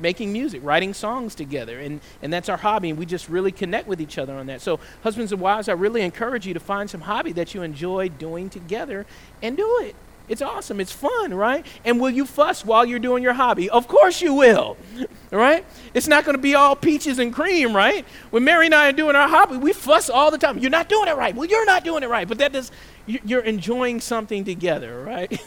making 0.00 0.32
music, 0.32 0.62
writing 0.64 0.94
songs 0.94 1.34
together. 1.34 1.78
And, 1.78 2.00
and 2.22 2.32
that's 2.32 2.48
our 2.48 2.56
hobby. 2.56 2.88
And 2.88 2.98
we 2.98 3.04
just 3.04 3.28
really 3.28 3.52
connect 3.52 3.86
with 3.86 4.00
each 4.00 4.16
other 4.16 4.34
on 4.34 4.46
that. 4.46 4.62
So, 4.62 4.80
husbands 5.02 5.30
and 5.32 5.42
wives, 5.42 5.68
I 5.68 5.72
really 5.72 6.00
encourage 6.00 6.46
you 6.46 6.54
to 6.54 6.60
find 6.60 6.88
some 6.88 7.02
hobby 7.02 7.32
that 7.32 7.54
you 7.54 7.62
enjoy 7.62 8.08
doing 8.08 8.48
together 8.48 9.04
and 9.42 9.58
do 9.58 9.78
it. 9.82 9.94
It's 10.28 10.40
awesome. 10.40 10.80
It's 10.80 10.92
fun, 10.92 11.34
right? 11.34 11.66
And 11.84 12.00
will 12.00 12.10
you 12.10 12.24
fuss 12.24 12.64
while 12.64 12.84
you're 12.84 12.98
doing 12.98 13.22
your 13.22 13.32
hobby? 13.32 13.68
Of 13.68 13.88
course 13.88 14.22
you 14.22 14.34
will, 14.34 14.76
right? 15.30 15.64
It's 15.94 16.08
not 16.08 16.24
going 16.24 16.36
to 16.36 16.42
be 16.42 16.54
all 16.54 16.76
peaches 16.76 17.18
and 17.18 17.34
cream, 17.34 17.74
right? 17.74 18.04
When 18.30 18.44
Mary 18.44 18.66
and 18.66 18.74
I 18.74 18.88
are 18.88 18.92
doing 18.92 19.16
our 19.16 19.28
hobby, 19.28 19.56
we 19.56 19.72
fuss 19.72 20.08
all 20.08 20.30
the 20.30 20.38
time. 20.38 20.58
You're 20.58 20.70
not 20.70 20.88
doing 20.88 21.08
it 21.08 21.16
right. 21.16 21.34
Well, 21.34 21.48
you're 21.48 21.66
not 21.66 21.84
doing 21.84 22.02
it 22.02 22.08
right. 22.08 22.26
But 22.26 22.38
that 22.38 22.52
does, 22.52 22.70
you're 23.06 23.42
enjoying 23.42 24.00
something 24.00 24.44
together, 24.44 25.02
right? 25.02 25.40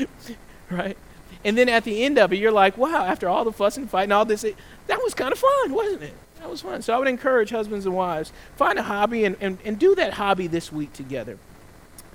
right? 0.70 0.96
And 1.44 1.58
then 1.58 1.68
at 1.68 1.84
the 1.84 2.04
end 2.04 2.18
of 2.18 2.32
it, 2.32 2.36
you're 2.36 2.52
like, 2.52 2.78
wow, 2.78 3.04
after 3.04 3.28
all 3.28 3.44
the 3.44 3.52
fuss 3.52 3.76
and 3.76 3.88
fight 3.88 4.04
and 4.04 4.12
all 4.12 4.24
this, 4.24 4.44
it, 4.44 4.56
that 4.86 5.02
was 5.02 5.14
kind 5.14 5.32
of 5.32 5.38
fun, 5.38 5.72
wasn't 5.72 6.02
it? 6.02 6.14
That 6.38 6.50
was 6.50 6.60
fun. 6.60 6.82
So 6.82 6.94
I 6.94 6.98
would 6.98 7.08
encourage 7.08 7.50
husbands 7.50 7.86
and 7.86 7.94
wives, 7.94 8.32
find 8.56 8.78
a 8.78 8.82
hobby 8.82 9.24
and, 9.24 9.36
and, 9.40 9.58
and 9.64 9.78
do 9.78 9.94
that 9.94 10.14
hobby 10.14 10.46
this 10.46 10.70
week 10.70 10.92
together. 10.92 11.38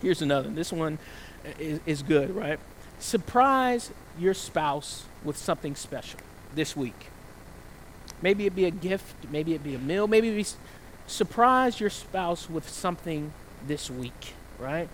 Here's 0.02 0.22
another. 0.22 0.50
This 0.50 0.72
one 0.72 0.98
is, 1.60 1.80
is 1.86 2.04
good, 2.04 2.36
right? 2.36 2.60
Surprise 3.00 3.92
your 4.18 4.34
spouse 4.34 5.06
with 5.24 5.38
something 5.38 5.76
special 5.76 6.20
this 6.56 6.76
week. 6.76 7.08
Maybe 8.22 8.46
it 8.46 8.56
be 8.56 8.66
a 8.66 8.72
gift, 8.72 9.16
maybe 9.32 9.54
it 9.54 9.64
be 9.64 9.76
a 9.76 9.80
meal, 9.80 10.08
maybe 10.08 10.30
be 10.32 10.46
surprise 11.08 11.80
your 11.80 11.90
spouse 11.90 12.50
with 12.50 12.68
something 12.70 13.34
this 13.66 13.90
week, 13.90 14.34
right? 14.60 14.90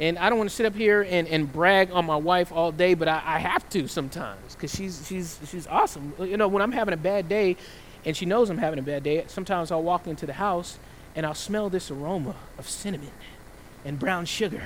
And 0.00 0.18
I 0.18 0.28
don't 0.28 0.38
want 0.38 0.50
to 0.50 0.54
sit 0.54 0.66
up 0.66 0.74
here 0.74 1.02
and, 1.08 1.26
and 1.28 1.52
brag 1.52 1.90
on 1.90 2.06
my 2.06 2.16
wife 2.16 2.52
all 2.52 2.70
day, 2.70 2.94
but 2.94 3.08
I, 3.08 3.22
I 3.24 3.38
have 3.38 3.68
to 3.70 3.88
sometimes 3.88 4.54
because 4.54 4.74
she's, 4.74 5.06
she's, 5.08 5.38
she's 5.48 5.66
awesome. 5.66 6.12
You 6.20 6.36
know, 6.36 6.46
when 6.46 6.62
I'm 6.62 6.72
having 6.72 6.94
a 6.94 6.98
bad 6.98 7.28
day 7.28 7.56
and 8.04 8.16
she 8.16 8.24
knows 8.24 8.48
I'm 8.50 8.58
having 8.58 8.78
a 8.78 8.82
bad 8.82 9.02
day, 9.02 9.24
sometimes 9.26 9.72
I'll 9.72 9.82
walk 9.82 10.06
into 10.06 10.26
the 10.26 10.34
house 10.34 10.78
and 11.16 11.26
I'll 11.26 11.34
smell 11.34 11.68
this 11.68 11.90
aroma 11.90 12.36
of 12.58 12.68
cinnamon 12.68 13.10
and 13.84 13.98
brown 13.98 14.24
sugar. 14.24 14.62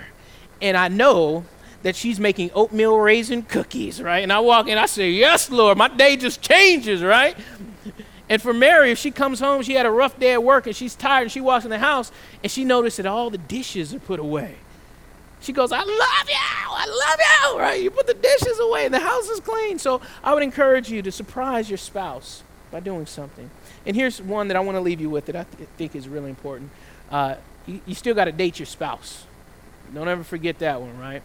And 0.63 0.77
I 0.77 0.89
know 0.89 1.45
that 1.83 1.97
she's 1.97 2.19
making 2.21 2.53
oatmeal 2.55 2.97
raisin 2.97 3.43
cookies, 3.43 4.01
right? 4.01 4.21
And 4.21 4.33
I 4.33 4.39
walk 4.39 4.69
in, 4.69 4.79
I 4.79 4.87
say, 4.87 5.11
Yes, 5.11 5.51
Lord, 5.51 5.77
my 5.77 5.89
day 5.89 6.17
just 6.17 6.41
changes, 6.41 7.03
right? 7.03 7.37
And 8.29 8.41
for 8.41 8.55
Mary, 8.55 8.93
if 8.93 8.99
she 8.99 9.11
comes 9.11 9.41
home, 9.41 9.63
she 9.63 9.75
had 9.75 9.85
a 9.85 9.91
rough 9.91 10.19
day 10.19 10.33
at 10.33 10.43
work 10.43 10.67
and 10.67 10.75
she's 10.75 10.95
tired 10.95 11.25
and 11.25 11.33
she 11.33 11.41
walks 11.41 11.65
in 11.65 11.71
the 11.71 11.79
house 11.79 12.11
and 12.43 12.51
she 12.51 12.65
notices 12.65 12.99
that 12.99 13.07
all 13.07 13.29
the 13.29 13.37
dishes 13.37 13.93
are 13.93 13.99
put 13.99 14.21
away. 14.21 14.55
She 15.41 15.53
goes, 15.53 15.73
I 15.73 15.81
love 15.81 15.87
you, 15.89 16.37
I 16.39 16.87
love 16.87 17.19
you, 17.53 17.61
right? 17.61 17.83
You 17.83 17.91
put 17.91 18.07
the 18.07 18.15
dishes 18.15 18.59
away 18.61 18.87
and 18.87 18.95
the 18.95 19.01
house 19.01 19.29
is 19.29 19.41
clean. 19.41 19.79
So 19.79 20.01
I 20.23 20.33
would 20.33 20.43
encourage 20.45 20.89
you 20.89 21.03
to 21.03 21.13
surprise 21.13 21.69
your 21.69 21.77
spouse 21.79 22.43
by 22.71 22.81
doing 22.81 23.07
something. 23.07 23.51
And 23.85 23.97
here's 23.97 24.23
one 24.23 24.49
that 24.49 24.57
I 24.57 24.61
want 24.61 24.77
to 24.77 24.81
leave 24.81 25.01
you 25.01 25.11
with 25.11 25.27
that 25.27 25.37
I 25.37 25.45
th- 25.45 25.69
think 25.77 25.97
is 25.97 26.09
really 26.09 26.31
important. 26.31 26.71
Uh, 27.11 27.35
you, 27.67 27.81
you 27.85 27.95
still 27.95 28.15
got 28.15 28.27
to 28.27 28.33
date 28.33 28.59
your 28.59 28.67
spouse. 28.67 29.27
Don't 29.95 30.09
ever 30.09 30.25
forget 30.25 30.59
that 30.61 30.81
one, 30.81 30.99
right? 30.99 31.23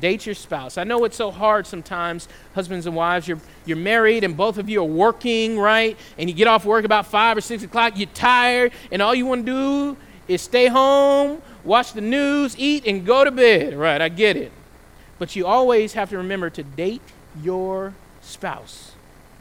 Date 0.00 0.26
your 0.26 0.34
spouse. 0.34 0.76
I 0.76 0.84
know 0.84 1.04
it's 1.04 1.16
so 1.16 1.30
hard 1.30 1.66
sometimes, 1.66 2.28
husbands 2.54 2.86
and 2.86 2.96
wives. 2.96 3.28
You're, 3.28 3.40
you're 3.64 3.76
married 3.76 4.24
and 4.24 4.36
both 4.36 4.58
of 4.58 4.68
you 4.68 4.80
are 4.80 4.84
working, 4.84 5.58
right? 5.58 5.96
And 6.18 6.28
you 6.28 6.34
get 6.34 6.48
off 6.48 6.64
work 6.64 6.84
about 6.84 7.06
5 7.06 7.36
or 7.36 7.40
6 7.40 7.62
o'clock, 7.62 7.96
you're 7.96 8.08
tired, 8.08 8.72
and 8.90 9.00
all 9.00 9.14
you 9.14 9.26
want 9.26 9.46
to 9.46 9.52
do 9.52 9.96
is 10.26 10.42
stay 10.42 10.66
home 10.66 11.40
watch 11.64 11.94
the 11.94 12.00
news, 12.00 12.56
eat, 12.58 12.86
and 12.86 13.04
go 13.04 13.24
to 13.24 13.30
bed. 13.30 13.74
Right, 13.74 14.00
I 14.00 14.08
get 14.08 14.36
it. 14.36 14.52
But 15.18 15.34
you 15.34 15.46
always 15.46 15.94
have 15.94 16.10
to 16.10 16.18
remember 16.18 16.50
to 16.50 16.62
date 16.62 17.02
your 17.42 17.94
spouse. 18.20 18.92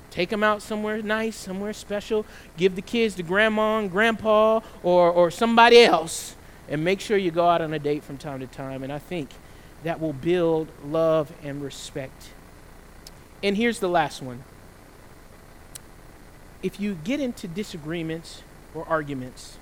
Take 0.09 0.29
them 0.29 0.43
out 0.43 0.61
somewhere 0.61 1.01
nice, 1.01 1.35
somewhere 1.35 1.73
special. 1.73 2.25
Give 2.55 2.75
the 2.75 2.81
kids 2.81 3.15
to 3.15 3.23
grandma 3.23 3.79
and 3.79 3.91
grandpa 3.91 4.61
or, 4.83 5.11
or 5.11 5.31
somebody 5.31 5.79
else. 5.79 6.35
And 6.69 6.83
make 6.83 6.99
sure 6.99 7.17
you 7.17 7.31
go 7.31 7.47
out 7.47 7.61
on 7.61 7.73
a 7.73 7.79
date 7.79 8.03
from 8.03 8.17
time 8.17 8.39
to 8.39 8.47
time. 8.47 8.83
And 8.83 8.91
I 8.91 8.99
think 8.99 9.29
that 9.83 9.99
will 9.99 10.13
build 10.13 10.67
love 10.85 11.31
and 11.43 11.61
respect. 11.61 12.29
And 13.41 13.57
here's 13.57 13.79
the 13.79 13.89
last 13.89 14.21
one. 14.21 14.43
If 16.61 16.79
you 16.79 16.97
get 17.03 17.19
into 17.19 17.47
disagreements 17.47 18.41
or 18.73 18.87
arguments, 18.87 19.57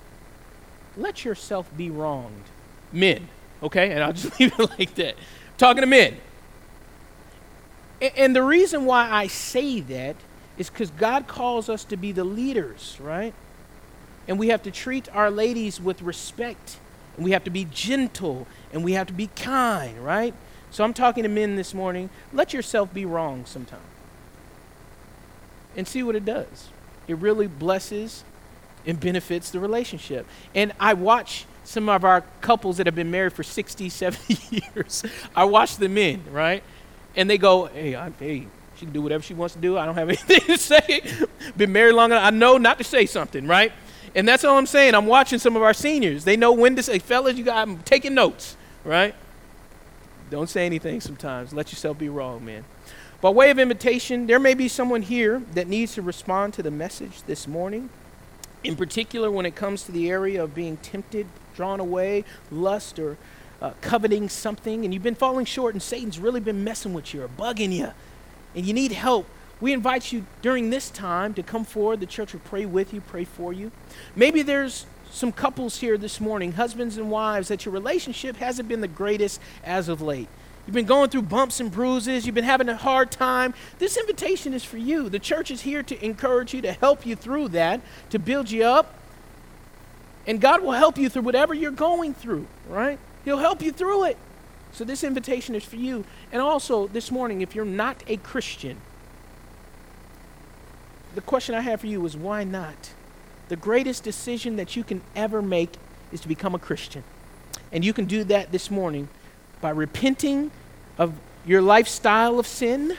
let 0.96 1.24
yourself 1.24 1.68
be 1.76 1.90
wronged. 1.90 2.44
Men, 2.92 3.28
okay? 3.62 3.90
And 3.90 4.02
I'll 4.02 4.12
just 4.14 4.38
leave 4.38 4.52
it 4.58 4.70
like 4.78 4.94
that. 4.94 5.14
I'm 5.16 5.58
talking 5.58 5.80
to 5.80 5.86
men. 5.86 6.16
And 8.16 8.34
the 8.34 8.42
reason 8.42 8.84
why 8.84 9.08
I 9.10 9.28
say 9.28 9.80
that 9.80 10.16
is 10.58 10.68
because 10.68 10.90
God 10.90 11.26
calls 11.26 11.68
us 11.68 11.84
to 11.84 11.96
be 11.96 12.12
the 12.12 12.24
leaders, 12.24 12.98
right? 13.00 13.32
And 14.28 14.38
we 14.38 14.48
have 14.48 14.62
to 14.64 14.70
treat 14.70 15.08
our 15.14 15.30
ladies 15.30 15.80
with 15.80 16.02
respect. 16.02 16.78
And 17.16 17.24
we 17.24 17.32
have 17.32 17.44
to 17.44 17.50
be 17.50 17.66
gentle. 17.66 18.46
And 18.72 18.84
we 18.84 18.92
have 18.92 19.06
to 19.08 19.12
be 19.12 19.28
kind, 19.28 20.04
right? 20.04 20.34
So 20.70 20.84
I'm 20.84 20.94
talking 20.94 21.22
to 21.22 21.28
men 21.28 21.56
this 21.56 21.74
morning. 21.74 22.10
Let 22.32 22.52
yourself 22.52 22.92
be 22.92 23.04
wrong 23.04 23.44
sometime. 23.44 23.80
And 25.76 25.86
see 25.86 26.02
what 26.02 26.16
it 26.16 26.24
does. 26.24 26.68
It 27.06 27.18
really 27.18 27.46
blesses 27.46 28.24
and 28.86 28.98
benefits 28.98 29.50
the 29.50 29.60
relationship. 29.60 30.26
And 30.54 30.72
I 30.80 30.94
watch 30.94 31.46
some 31.64 31.88
of 31.88 32.04
our 32.04 32.22
couples 32.40 32.78
that 32.78 32.86
have 32.86 32.94
been 32.94 33.10
married 33.10 33.32
for 33.32 33.42
60, 33.42 33.88
70 33.88 34.62
years. 34.74 35.04
I 35.34 35.44
watch 35.44 35.76
the 35.76 35.88
men, 35.88 36.24
right? 36.30 36.62
And 37.14 37.28
they 37.28 37.38
go, 37.38 37.66
hey, 37.66 37.94
I, 37.94 38.10
hey, 38.18 38.46
she 38.76 38.86
can 38.86 38.92
do 38.92 39.02
whatever 39.02 39.22
she 39.22 39.34
wants 39.34 39.54
to 39.54 39.60
do. 39.60 39.78
I 39.78 39.86
don't 39.86 39.94
have 39.94 40.08
anything 40.08 40.40
to 40.40 40.56
say. 40.56 41.02
been 41.56 41.72
married 41.72 41.92
long 41.92 42.10
enough. 42.10 42.24
I 42.24 42.30
know 42.30 42.58
not 42.58 42.78
to 42.78 42.84
say 42.84 43.06
something, 43.06 43.46
right? 43.46 43.72
And 44.14 44.28
that's 44.28 44.44
all 44.44 44.58
I'm 44.58 44.66
saying. 44.66 44.94
I'm 44.94 45.06
watching 45.06 45.38
some 45.38 45.56
of 45.56 45.62
our 45.62 45.74
seniors. 45.74 46.24
They 46.24 46.36
know 46.36 46.52
when 46.52 46.76
to 46.76 46.82
say, 46.82 46.98
fellas, 46.98 47.36
you 47.36 47.44
got, 47.44 47.56
I'm 47.56 47.78
taking 47.78 48.14
notes, 48.14 48.56
right? 48.84 49.14
Don't 50.30 50.50
say 50.50 50.66
anything 50.66 51.00
sometimes. 51.00 51.52
Let 51.52 51.72
yourself 51.72 51.98
be 51.98 52.08
wrong, 52.08 52.44
man. 52.44 52.64
By 53.20 53.30
way 53.30 53.50
of 53.50 53.58
invitation, 53.58 54.26
there 54.26 54.40
may 54.40 54.54
be 54.54 54.66
someone 54.68 55.02
here 55.02 55.42
that 55.54 55.68
needs 55.68 55.94
to 55.94 56.02
respond 56.02 56.54
to 56.54 56.62
the 56.62 56.70
message 56.70 57.22
this 57.22 57.46
morning. 57.46 57.88
In 58.64 58.76
particular, 58.76 59.30
when 59.30 59.46
it 59.46 59.54
comes 59.54 59.84
to 59.84 59.92
the 59.92 60.10
area 60.10 60.42
of 60.42 60.54
being 60.54 60.76
tempted, 60.78 61.26
drawn 61.54 61.80
away, 61.80 62.24
lust, 62.50 62.98
or 62.98 63.16
uh, 63.60 63.72
coveting 63.80 64.28
something, 64.28 64.84
and 64.84 64.92
you've 64.92 65.02
been 65.02 65.14
falling 65.14 65.46
short, 65.46 65.74
and 65.74 65.82
Satan's 65.82 66.18
really 66.18 66.40
been 66.40 66.64
messing 66.64 66.92
with 66.92 67.14
you 67.14 67.22
or 67.22 67.28
bugging 67.28 67.72
you, 67.72 67.92
and 68.54 68.66
you 68.66 68.72
need 68.72 68.92
help, 68.92 69.26
we 69.62 69.72
invite 69.72 70.12
you 70.12 70.26
during 70.42 70.70
this 70.70 70.90
time 70.90 71.34
to 71.34 71.42
come 71.42 71.64
forward. 71.64 72.00
The 72.00 72.06
church 72.06 72.32
will 72.32 72.40
pray 72.40 72.66
with 72.66 72.92
you, 72.92 73.00
pray 73.00 73.22
for 73.22 73.52
you. 73.52 73.70
Maybe 74.16 74.42
there's 74.42 74.86
some 75.12 75.30
couples 75.30 75.78
here 75.78 75.96
this 75.96 76.20
morning, 76.20 76.52
husbands 76.52 76.96
and 76.96 77.12
wives, 77.12 77.46
that 77.46 77.64
your 77.64 77.72
relationship 77.72 78.38
hasn't 78.38 78.68
been 78.68 78.80
the 78.80 78.88
greatest 78.88 79.40
as 79.62 79.88
of 79.88 80.02
late. 80.02 80.26
You've 80.66 80.74
been 80.74 80.84
going 80.84 81.10
through 81.10 81.22
bumps 81.22 81.60
and 81.60 81.70
bruises. 81.70 82.26
You've 82.26 82.34
been 82.34 82.42
having 82.42 82.68
a 82.68 82.76
hard 82.76 83.12
time. 83.12 83.54
This 83.78 83.96
invitation 83.96 84.52
is 84.52 84.64
for 84.64 84.78
you. 84.78 85.08
The 85.08 85.20
church 85.20 85.52
is 85.52 85.60
here 85.60 85.84
to 85.84 86.04
encourage 86.04 86.52
you, 86.52 86.60
to 86.62 86.72
help 86.72 87.06
you 87.06 87.14
through 87.14 87.48
that, 87.50 87.82
to 88.10 88.18
build 88.18 88.50
you 88.50 88.64
up. 88.64 88.92
And 90.26 90.40
God 90.40 90.62
will 90.62 90.72
help 90.72 90.98
you 90.98 91.08
through 91.08 91.22
whatever 91.22 91.54
you're 91.54 91.70
going 91.70 92.14
through, 92.14 92.48
right? 92.68 92.98
He'll 93.24 93.38
help 93.38 93.62
you 93.62 93.70
through 93.70 94.06
it. 94.06 94.16
So 94.72 94.82
this 94.82 95.04
invitation 95.04 95.54
is 95.54 95.64
for 95.64 95.76
you. 95.76 96.04
And 96.32 96.42
also, 96.42 96.88
this 96.88 97.12
morning, 97.12 97.42
if 97.42 97.54
you're 97.54 97.64
not 97.64 98.02
a 98.08 98.16
Christian, 98.16 98.78
the 101.14 101.20
question 101.20 101.54
I 101.54 101.60
have 101.60 101.80
for 101.80 101.86
you 101.86 102.04
is 102.06 102.16
why 102.16 102.44
not? 102.44 102.92
The 103.48 103.56
greatest 103.56 104.02
decision 104.02 104.56
that 104.56 104.76
you 104.76 104.84
can 104.84 105.02
ever 105.14 105.42
make 105.42 105.74
is 106.10 106.20
to 106.22 106.28
become 106.28 106.54
a 106.54 106.58
Christian. 106.58 107.04
And 107.70 107.84
you 107.84 107.92
can 107.92 108.06
do 108.06 108.24
that 108.24 108.52
this 108.52 108.70
morning 108.70 109.08
by 109.60 109.70
repenting 109.70 110.50
of 110.98 111.14
your 111.44 111.60
lifestyle 111.60 112.38
of 112.38 112.46
sin, 112.46 112.96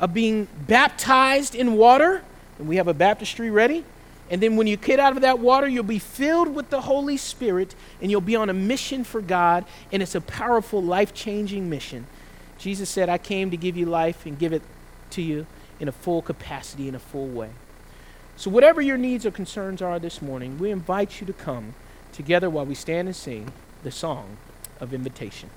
of 0.00 0.12
being 0.12 0.48
baptized 0.66 1.54
in 1.54 1.74
water, 1.74 2.22
and 2.58 2.68
we 2.68 2.76
have 2.76 2.88
a 2.88 2.94
baptistry 2.94 3.50
ready. 3.50 3.84
And 4.30 4.42
then 4.42 4.56
when 4.56 4.66
you 4.66 4.76
get 4.76 5.00
out 5.00 5.16
of 5.16 5.22
that 5.22 5.38
water, 5.38 5.66
you'll 5.66 5.84
be 5.84 5.98
filled 5.98 6.54
with 6.54 6.68
the 6.68 6.82
Holy 6.82 7.16
Spirit 7.16 7.74
and 8.02 8.10
you'll 8.10 8.20
be 8.20 8.36
on 8.36 8.50
a 8.50 8.54
mission 8.54 9.02
for 9.02 9.22
God. 9.22 9.64
And 9.90 10.02
it's 10.02 10.14
a 10.14 10.20
powerful, 10.20 10.82
life 10.82 11.14
changing 11.14 11.70
mission. 11.70 12.06
Jesus 12.58 12.90
said, 12.90 13.08
I 13.08 13.16
came 13.16 13.50
to 13.52 13.56
give 13.56 13.76
you 13.76 13.86
life 13.86 14.26
and 14.26 14.38
give 14.38 14.52
it 14.52 14.62
to 15.10 15.22
you 15.22 15.46
in 15.80 15.88
a 15.88 15.92
full 15.92 16.22
capacity, 16.22 16.88
in 16.88 16.94
a 16.94 16.98
full 16.98 17.28
way. 17.28 17.50
So, 18.36 18.50
whatever 18.50 18.80
your 18.80 18.96
needs 18.96 19.26
or 19.26 19.30
concerns 19.30 19.82
are 19.82 19.98
this 19.98 20.22
morning, 20.22 20.58
we 20.58 20.70
invite 20.70 21.20
you 21.20 21.26
to 21.26 21.32
come 21.32 21.74
together 22.12 22.48
while 22.48 22.66
we 22.66 22.74
stand 22.74 23.08
and 23.08 23.16
sing 23.16 23.52
the 23.82 23.90
song 23.90 24.36
of 24.80 24.94
invitation. 24.94 25.50